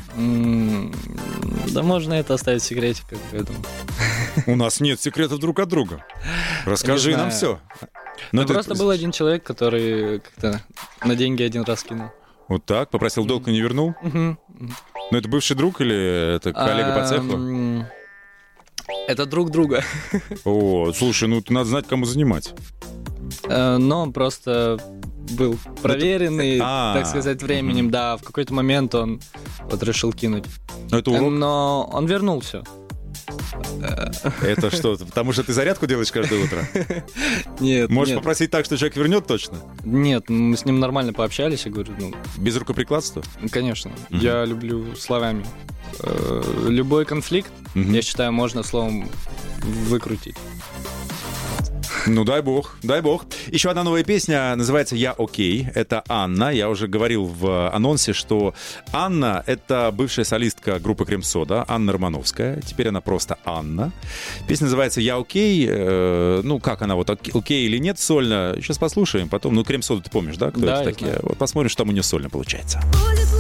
Да 1.72 1.82
можно 1.82 2.14
это 2.14 2.36
оставить 2.36 2.62
в 2.62 2.66
секрете, 2.66 3.02
как 3.10 3.18
бы, 3.18 3.38
я 3.38 3.44
думаю. 3.44 3.64
У 4.46 4.56
нас 4.56 4.80
нет 4.80 5.02
секретов 5.02 5.40
друг 5.40 5.60
от 5.60 5.70
друга. 5.70 6.06
Расскажи 6.66 7.16
нам 7.18 7.32
все. 7.32 7.60
Ну, 8.32 8.46
просто 8.46 8.76
был 8.76 8.90
один 8.92 9.12
человек, 9.12 9.44
который 9.44 10.20
как-то 10.20 10.62
на 11.04 11.16
деньги 11.16 11.42
один 11.42 11.64
раз 11.64 11.84
кинул. 11.84 12.12
Вот 12.48 12.66
так, 12.66 12.90
попросил 12.90 13.26
долг 13.26 13.48
и 13.48 13.52
не 13.52 13.62
вернул? 13.62 13.94
Ну, 14.04 14.38
это 15.18 15.30
бывший 15.30 15.56
друг 15.56 15.82
или 15.82 16.36
это 16.36 16.54
коллега 16.54 16.94
по 17.00 17.06
цеху? 17.08 17.34
Ам, 17.36 17.86
Это 19.08 19.26
друг 19.26 19.50
друга. 19.50 19.84
О, 20.46 20.92
слушай, 20.94 21.28
ну 21.28 21.42
надо 21.50 21.66
знать, 21.70 21.88
кому 21.88 22.06
занимать. 22.06 22.54
Э, 23.48 23.78
Но 23.78 24.02
он 24.02 24.14
просто 24.14 24.78
был 25.38 25.58
проверенный, 25.82 26.60
А, 26.62 26.94
так 26.96 27.08
сказать, 27.08 27.42
временем. 27.42 27.90
Да, 27.90 28.18
в 28.18 28.24
какой-то 28.24 28.54
момент 28.54 28.94
он 28.96 29.22
вот 29.70 29.82
решил 29.84 30.12
кинуть. 30.12 30.46
Ну, 30.92 30.98
это 30.98 31.12
урок. 31.12 31.32
Но 31.32 31.90
он 31.94 32.06
вернул 32.06 32.42
все. 32.42 32.64
Это 34.42 34.72
что? 34.72 34.96
Потому 34.98 35.34
что 35.34 35.44
ты 35.44 35.54
зарядку 35.54 35.86
делаешь 35.88 36.12
каждое 36.12 36.44
утро? 36.44 36.66
Нет, 37.60 37.90
Можешь 37.90 38.14
нет, 38.14 38.20
попросить 38.20 38.52
так, 38.52 38.66
что 38.66 38.78
человек 38.78 38.96
вернет 38.98 39.28
точно? 39.28 39.58
нет, 39.84 40.30
мы 40.30 40.56
с 40.58 40.66
ним 40.66 40.80
нормально 40.80 41.14
пообщались, 41.14 41.66
я 41.66 41.72
говорю, 41.72 41.94
ну, 42.00 42.14
Без 42.38 42.56
рукоприкладства? 42.58 43.24
конечно, 43.52 43.92
Мгм. 44.10 44.20
я 44.22 44.46
люблю 44.46 44.96
словами. 44.96 45.46
Э, 46.00 46.42
Любой 46.68 47.06
конфликт, 47.06 47.52
Мгм. 47.76 47.94
я 47.94 48.02
считаю, 48.02 48.32
можно 48.32 48.64
словом 48.64 49.10
выкрутить. 49.62 50.36
Ну, 52.06 52.26
дай 52.26 52.42
бог, 52.42 52.76
дай 52.84 53.02
бог. 53.02 53.26
Еще 53.48 53.70
одна 53.70 53.84
новая 53.84 54.04
песня 54.04 54.54
называется 54.56 54.96
«Я 54.96 55.12
окей». 55.18 55.68
Это 55.74 56.04
Анна. 56.10 56.50
Я 56.52 56.70
уже 56.70 56.88
говорил 56.88 57.24
в 57.26 57.70
анонсе, 57.74 58.12
что 58.12 58.54
Анна— 58.92 59.42
это 59.48 59.90
бывшая 59.94 60.26
солистка 60.26 60.80
группы 60.80 61.06
«Крем-сода», 61.06 61.64
Анна 61.68 61.94
Романовская. 61.94 62.60
Теперь 62.62 62.90
она 62.90 63.00
просто 63.00 63.38
Анна. 63.46 63.92
Песня 64.48 64.66
называется 64.66 65.00
«Я 65.00 65.16
окей». 65.18 65.66
Э, 65.70 66.42
ну, 66.44 66.60
как 66.60 66.82
она, 66.82 66.96
вот 66.96 67.10
ок- 67.10 67.20
окей 67.34 67.66
или 67.66 67.78
нет 67.78 67.98
сольно, 68.00 68.56
сейчас 68.58 68.78
послушаем. 68.78 69.30
Потом, 69.30 69.56
ну, 69.56 69.64
«Крем-соду» 69.64 70.02
ты 70.02 70.10
помнишь, 70.10 70.36
да? 70.36 70.52
Кто 70.52 70.60
Да, 70.60 70.76
это 70.82 70.92
такие? 70.92 71.08
знаю. 71.12 71.22
Вот 71.24 71.38
посмотрим, 71.38 71.70
что 71.70 71.84
там 71.84 71.90
у 71.90 71.92
нее 71.94 72.04
сольно 72.04 72.30
получается. 72.30 72.82
Будет 72.92 73.33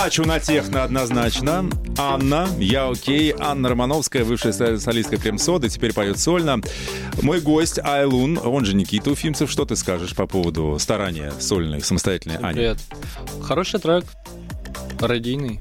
Плачу 0.00 0.24
на 0.24 0.40
техно 0.40 0.82
однозначно. 0.84 1.68
Анна, 1.98 2.48
я 2.58 2.88
окей. 2.88 3.34
Анна 3.38 3.68
Романовская, 3.68 4.24
бывшая 4.24 4.54
со- 4.54 4.80
солистка 4.80 5.18
Крем-Соды, 5.18 5.68
теперь 5.68 5.92
поет 5.92 6.18
сольно. 6.18 6.62
Мой 7.20 7.42
гость 7.42 7.78
Айлун, 7.78 8.40
он 8.42 8.64
же 8.64 8.74
Никита 8.74 9.10
Уфимцев. 9.10 9.50
Что 9.50 9.66
ты 9.66 9.76
скажешь 9.76 10.14
по 10.16 10.26
поводу 10.26 10.78
старания 10.78 11.34
сольной, 11.38 11.82
самостоятельной 11.82 12.38
Ани? 12.38 12.54
Привет. 12.54 12.78
Хороший 13.42 13.78
трек. 13.78 14.06
Радийный. 15.00 15.60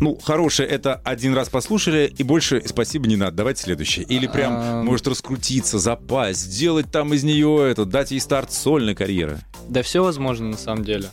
Ну, 0.00 0.18
хорошее, 0.22 0.68
это 0.68 0.96
один 0.96 1.32
раз 1.34 1.48
послушали, 1.48 2.12
и 2.18 2.22
больше 2.22 2.62
спасибо 2.66 3.06
не 3.06 3.16
надо. 3.16 3.38
Давайте 3.38 3.62
следующее. 3.62 4.04
Или 4.04 4.26
прям 4.26 4.56
Ам. 4.56 4.84
может 4.84 5.08
раскрутиться, 5.08 5.78
запасть, 5.78 6.40
сделать 6.40 6.90
там 6.92 7.14
из 7.14 7.24
нее 7.24 7.66
это, 7.70 7.86
дать 7.86 8.10
ей 8.10 8.20
старт 8.20 8.52
сольной 8.52 8.94
карьеры. 8.94 9.38
Да 9.68 9.82
все 9.82 10.02
возможно 10.02 10.48
на 10.48 10.56
самом 10.58 10.84
деле. 10.84 11.10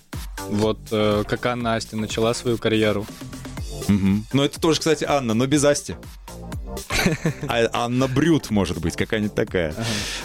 Вот 0.49 0.79
э, 0.91 1.23
как 1.27 1.45
Анна 1.45 1.71
Настя 1.71 1.97
начала 1.97 2.33
свою 2.33 2.57
карьеру. 2.57 3.05
Мгм. 3.87 4.25
Ну, 4.33 4.43
это 4.43 4.59
тоже, 4.59 4.79
кстати, 4.79 5.03
Анна, 5.03 5.33
но 5.33 5.45
без 5.47 5.63
Асти. 5.63 5.95
А 7.47 7.69
Анна 7.73 8.07
Брют, 8.07 8.49
может 8.49 8.79
быть, 8.79 8.95
какая-нибудь 8.95 9.35
такая. 9.35 9.73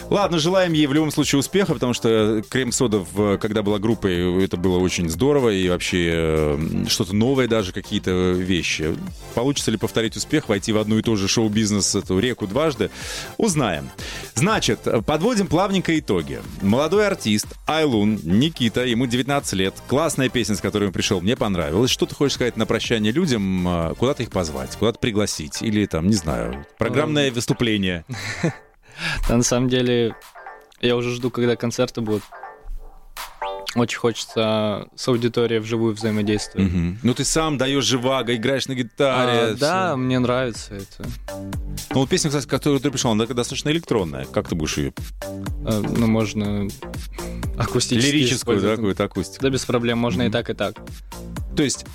Ладно, 0.09 0.39
желаем 0.39 0.73
ей 0.73 0.87
в 0.87 0.93
любом 0.93 1.11
случае 1.11 1.39
успеха, 1.39 1.73
потому 1.73 1.93
что 1.93 2.43
Крем-Сода, 2.49 3.37
когда 3.39 3.61
была 3.61 3.79
группой, 3.79 4.43
это 4.43 4.57
было 4.57 4.77
очень 4.79 5.09
здорово, 5.09 5.49
и 5.49 5.69
вообще 5.69 6.09
э, 6.13 6.85
что-то 6.87 7.15
новое 7.15 7.47
даже, 7.47 7.71
какие-то 7.71 8.31
вещи. 8.31 8.95
Получится 9.35 9.71
ли 9.71 9.77
повторить 9.77 10.15
успех, 10.17 10.49
войти 10.49 10.71
в 10.73 10.77
одну 10.77 10.97
и 10.97 11.01
ту 11.01 11.15
же 11.15 11.27
шоу-бизнес, 11.27 11.95
эту 11.95 12.19
реку 12.19 12.47
дважды, 12.47 12.89
узнаем. 13.37 13.89
Значит, 14.35 14.79
подводим 15.05 15.47
плавненько 15.47 15.97
итоги. 15.99 16.41
Молодой 16.61 17.07
артист 17.07 17.47
Айлун, 17.67 18.19
Никита, 18.23 18.85
ему 18.85 19.05
19 19.05 19.53
лет. 19.53 19.75
Классная 19.87 20.29
песня, 20.29 20.55
с 20.55 20.61
которой 20.61 20.85
он 20.85 20.93
пришел, 20.93 21.21
мне 21.21 21.35
понравилась. 21.35 21.91
Что 21.91 22.05
ты 22.05 22.15
хочешь 22.15 22.35
сказать 22.35 22.57
на 22.57 22.65
прощание 22.65 23.11
людям? 23.11 23.67
э, 23.67 23.93
Куда-то 23.97 24.23
их 24.23 24.31
позвать, 24.31 24.75
куда-то 24.77 24.99
пригласить? 24.99 25.61
Или 25.61 25.85
там, 25.85 26.07
не 26.07 26.15
знаю, 26.15 26.40
программное 26.77 27.31
выступление? 27.31 28.05
Да, 29.27 29.35
на 29.37 29.43
самом 29.43 29.69
деле, 29.69 30.15
я 30.81 30.95
уже 30.95 31.11
жду, 31.11 31.29
когда 31.31 31.55
концерты 31.55 32.01
будут. 32.01 32.23
Очень 33.73 33.99
хочется 33.99 34.87
с 34.95 35.07
аудиторией 35.07 35.61
вживую 35.61 35.93
взаимодействовать. 35.95 36.69
Мгм. 36.69 36.99
Ну, 37.03 37.13
ты 37.13 37.23
сам 37.23 37.57
даешь 37.57 37.85
живаго, 37.85 38.35
играешь 38.35 38.67
на 38.67 38.73
гитаре. 38.75 39.53
А, 39.53 39.55
да, 39.55 39.95
мне 39.95 40.19
нравится 40.19 40.75
это. 40.75 41.09
Ну, 41.91 41.99
вот 42.01 42.09
песня, 42.09 42.29
кстати, 42.29 42.47
которую 42.47 42.81
ты 42.81 42.91
пришел, 42.91 43.11
она 43.11 43.25
достаточно 43.25 43.69
электронная. 43.69 44.25
Как 44.25 44.49
ты 44.49 44.55
будешь 44.55 44.77
ее? 44.77 44.93
Э, 45.65 45.81
Ну, 45.87 46.07
можно 46.07 46.67
акустически 47.57 48.11
Лирическую, 48.11 48.59
да, 48.59 48.75
какую-то 48.75 49.05
акустику. 49.05 49.41
Да, 49.41 49.49
без 49.49 49.63
проблем, 49.65 49.99
можно 49.99 50.23
и 50.23 50.29
так, 50.29 50.49
и 50.49 50.53
так. 50.53 50.75
То 51.55 51.63
есть 51.63 51.85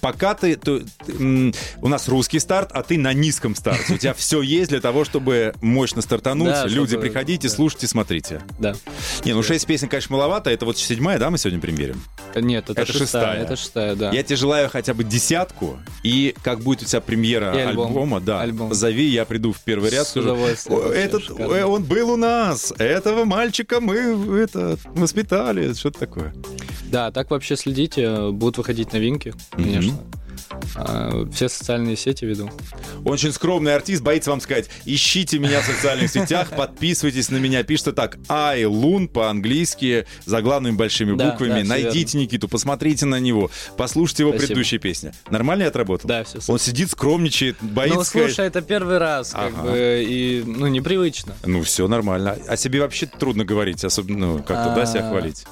пока 0.00 0.34
ты, 0.34 0.56
ты, 0.56 0.82
м, 1.18 1.52
у 1.82 1.88
нас 1.88 2.08
русский 2.08 2.38
старт, 2.38 2.70
а 2.72 2.82
ты 2.82 2.98
на 2.98 3.12
низком 3.12 3.54
старте. 3.54 3.94
У 3.94 3.98
тебя 3.98 4.14
все 4.14 4.42
есть 4.42 4.70
для 4.70 4.80
того, 4.80 5.04
чтобы 5.04 5.54
мощно 5.60 6.02
стартануть. 6.02 6.48
Да, 6.50 6.66
Люди, 6.66 6.90
чтобы- 6.92 7.02
приходите, 7.02 7.48
да. 7.48 7.54
слушайте, 7.54 7.86
смотрите. 7.86 8.40
Да. 8.58 8.74
Не, 9.24 9.32
ну 9.34 9.42
6 9.42 9.66
песен, 9.66 9.88
конечно, 9.88 10.14
маловато. 10.16 10.50
Это 10.50 10.64
вот 10.66 10.78
седьмая, 10.78 11.18
да, 11.18 11.30
мы 11.30 11.38
сегодня 11.38 11.60
примерим? 11.60 12.02
Нет, 12.34 12.70
это, 12.70 12.82
Это 12.82 12.92
шестая, 12.92 13.06
шестая. 13.06 13.42
Это 13.42 13.56
шестая, 13.56 13.94
да. 13.96 14.10
Я 14.12 14.22
тебе 14.22 14.36
желаю 14.36 14.68
хотя 14.70 14.94
бы 14.94 15.04
десятку, 15.04 15.78
и 16.02 16.34
как 16.42 16.60
будет 16.60 16.82
у 16.82 16.84
тебя 16.84 17.00
премьера 17.00 17.52
альбом. 17.52 17.88
альбома, 17.88 18.20
да, 18.20 18.40
Альбом. 18.40 18.72
зови, 18.74 19.04
я 19.06 19.24
приду 19.24 19.52
в 19.52 19.60
первый 19.60 19.90
ряд, 19.90 20.06
С 20.06 20.10
скажу, 20.10 20.28
удовольствием, 20.32 20.78
«О, 20.78 20.82
вообще 20.82 21.00
этот, 21.00 21.22
шикарно». 21.24 21.52
э, 21.54 21.64
он 21.64 21.84
был 21.84 22.10
у 22.10 22.16
нас, 22.16 22.72
этого 22.78 23.24
мальчика 23.24 23.80
мы 23.80 23.96
это, 24.40 24.78
воспитали, 24.94 25.72
что-то 25.74 25.98
такое. 26.00 26.34
Да, 26.84 27.10
так 27.12 27.30
вообще 27.30 27.56
следите, 27.56 28.30
будут 28.30 28.58
выходить 28.58 28.92
новинки, 28.92 29.32
конечно. 29.64 29.98
А, 30.74 31.26
Все 31.32 31.48
социальные 31.48 31.96
сети 31.96 32.24
веду. 32.24 32.50
Очень 33.04 33.32
скромный 33.32 33.74
артист, 33.74 34.02
боится 34.02 34.30
вам 34.30 34.40
сказать, 34.40 34.68
ищите 34.84 35.38
меня 35.38 35.60
в 35.60 35.64
социальных 35.64 36.10
сетях, 36.10 36.50
подписывайтесь 36.56 37.30
на 37.30 37.36
меня, 37.36 37.62
пишется 37.62 37.92
так, 37.92 38.18
Ай 38.28 38.64
Лун 38.64 39.08
по-английски, 39.08 40.06
заглавными 40.26 40.74
большими 40.74 41.16
Да, 41.16 41.30
буквами, 41.30 41.50
да, 41.50 41.58
всё 41.60 41.68
найдите 41.68 42.18
Никиту, 42.18 42.48
посмотрите 42.48 43.06
на 43.06 43.20
него, 43.20 43.50
послушайте 43.76 44.24
его 44.24 44.30
Спасибо. 44.32 44.46
предыдущие 44.48 44.80
песни. 44.80 45.12
Нормально 45.30 45.62
я 45.62 45.68
отработал? 45.68 46.08
Да, 46.08 46.24
все 46.24 46.38
Он 46.48 46.58
сидит, 46.58 46.90
скромничает, 46.90 47.56
боится 47.60 47.98
Ну, 47.98 48.04
сказать. 48.04 48.28
слушай, 48.34 48.46
это 48.48 48.60
первый 48.60 48.98
раз, 48.98 49.30
как 49.30 49.52
Ага. 49.54 49.62
бы, 49.70 50.04
и, 50.08 50.42
ну, 50.44 50.66
непривычно. 50.66 51.34
Ну, 51.44 51.62
все 51.62 51.86
нормально. 51.88 52.36
О 52.48 52.56
себе 52.56 52.80
вообще 52.80 53.06
трудно 53.06 53.44
говорить, 53.44 53.84
особенно 53.84 54.26
ну, 54.34 54.38
как-то, 54.38 54.74
да, 54.74 54.84
себя 54.86 55.06
А. 55.06 55.10
хвалить. 55.10 55.44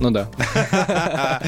Ну 0.00 0.10
да. 0.10 0.28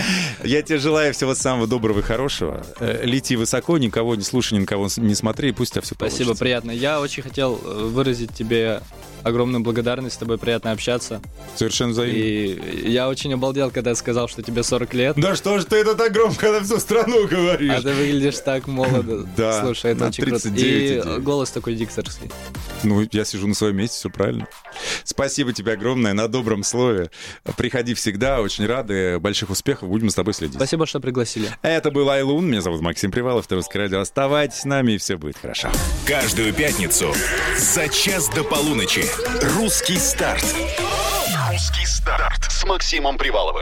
Я 0.45 0.63
тебе 0.63 0.79
желаю 0.79 1.13
всего 1.13 1.35
самого 1.35 1.67
доброго 1.67 2.01
и 2.01 2.03
хорошего. 2.03 2.65
Э, 2.81 3.05
Лети 3.05 3.37
высоко, 3.37 3.79
никого 3.79 4.15
не 4.15 4.23
слушай, 4.23 4.59
никого 4.59 4.89
не 4.97 5.15
смотри, 5.15 5.53
пусть 5.53 5.73
у 5.73 5.75
тебя 5.75 5.83
все 5.83 5.95
Спасибо, 5.95 6.19
получится. 6.25 6.45
приятно. 6.45 6.71
Я 6.71 7.01
очень 7.01 7.23
хотел 7.23 7.61
э, 7.63 7.85
выразить 7.87 8.35
тебе 8.35 8.81
огромную 9.23 9.63
благодарность, 9.63 10.17
с 10.17 10.19
тобой 10.19 10.39
приятно 10.39 10.73
общаться. 10.73 11.21
Совершенно 11.57 11.93
взаимно. 11.93 12.17
И 12.17 12.91
я 12.91 13.09
очень 13.09 13.33
обалдел, 13.35 13.71
когда 13.71 13.95
сказал, 13.95 14.29
что 14.29 14.43
тебе 14.43 14.63
40 14.63 14.95
лет. 14.95 15.17
Да 15.17 15.35
что 15.35 15.59
ж 15.59 15.65
ты 15.65 15.77
это 15.77 15.95
так 15.95 16.13
громко 16.13 16.53
на 16.53 16.61
всю 16.63 16.79
страну 16.79 17.27
говоришь? 17.27 17.73
А 17.73 17.83
ты 17.83 17.93
выглядишь 17.93 18.39
так 18.39 18.67
молодо. 18.67 19.27
Да, 19.37 19.63
Слушай, 19.63 19.93
это 19.93 20.07
очень 20.07 20.25
круто. 20.25 20.43
39 20.43 21.19
И 21.19 21.21
голос 21.21 21.51
такой 21.51 21.75
дикторский. 21.75 22.31
Ну, 22.83 23.07
я 23.13 23.25
сижу 23.25 23.47
на 23.47 23.55
своем 23.55 23.77
месте, 23.77 23.97
все 23.97 24.11
правильно. 24.11 24.47
Спасибо 25.05 25.53
тебе 25.53 25.73
огромное 25.73 26.13
на 26.13 26.29
добром 26.29 26.63
слове. 26.63 27.11
Приходи 27.57 27.95
всегда, 27.95 28.41
очень 28.41 28.67
рады. 28.67 29.19
Больших 29.19 29.51
успехов, 29.51 29.89
будем 29.89 30.11
с 30.11 30.15
тобой 30.15 30.35
следить. 30.35 30.57
Спасибо, 30.57 30.87
что 30.87 31.01
пригласили. 31.01 31.51
Это 31.63 31.91
был 31.91 32.09
Айлун, 32.11 32.47
меня 32.47 32.61
зовут 32.61 32.81
Максим 32.81 33.11
Привалов, 33.11 33.47
это 33.47 33.57
Русское 33.57 33.79
радио. 33.81 34.01
Оставайтесь 34.01 34.61
с 34.61 34.65
нами, 34.65 34.93
и 34.93 34.99
все 34.99 35.17
будет 35.17 35.37
хорошо. 35.37 35.71
Каждую 36.07 36.53
пятницу 36.53 37.15
за 37.57 37.89
час 37.89 38.29
до 38.35 38.45
полуночи. 38.45 39.05
Русский 39.57 39.99
старт. 39.99 40.45
Русский 41.51 41.85
старт 41.87 42.45
с 42.51 42.65
Максимом 42.65 43.19
Приваловым. 43.19 43.57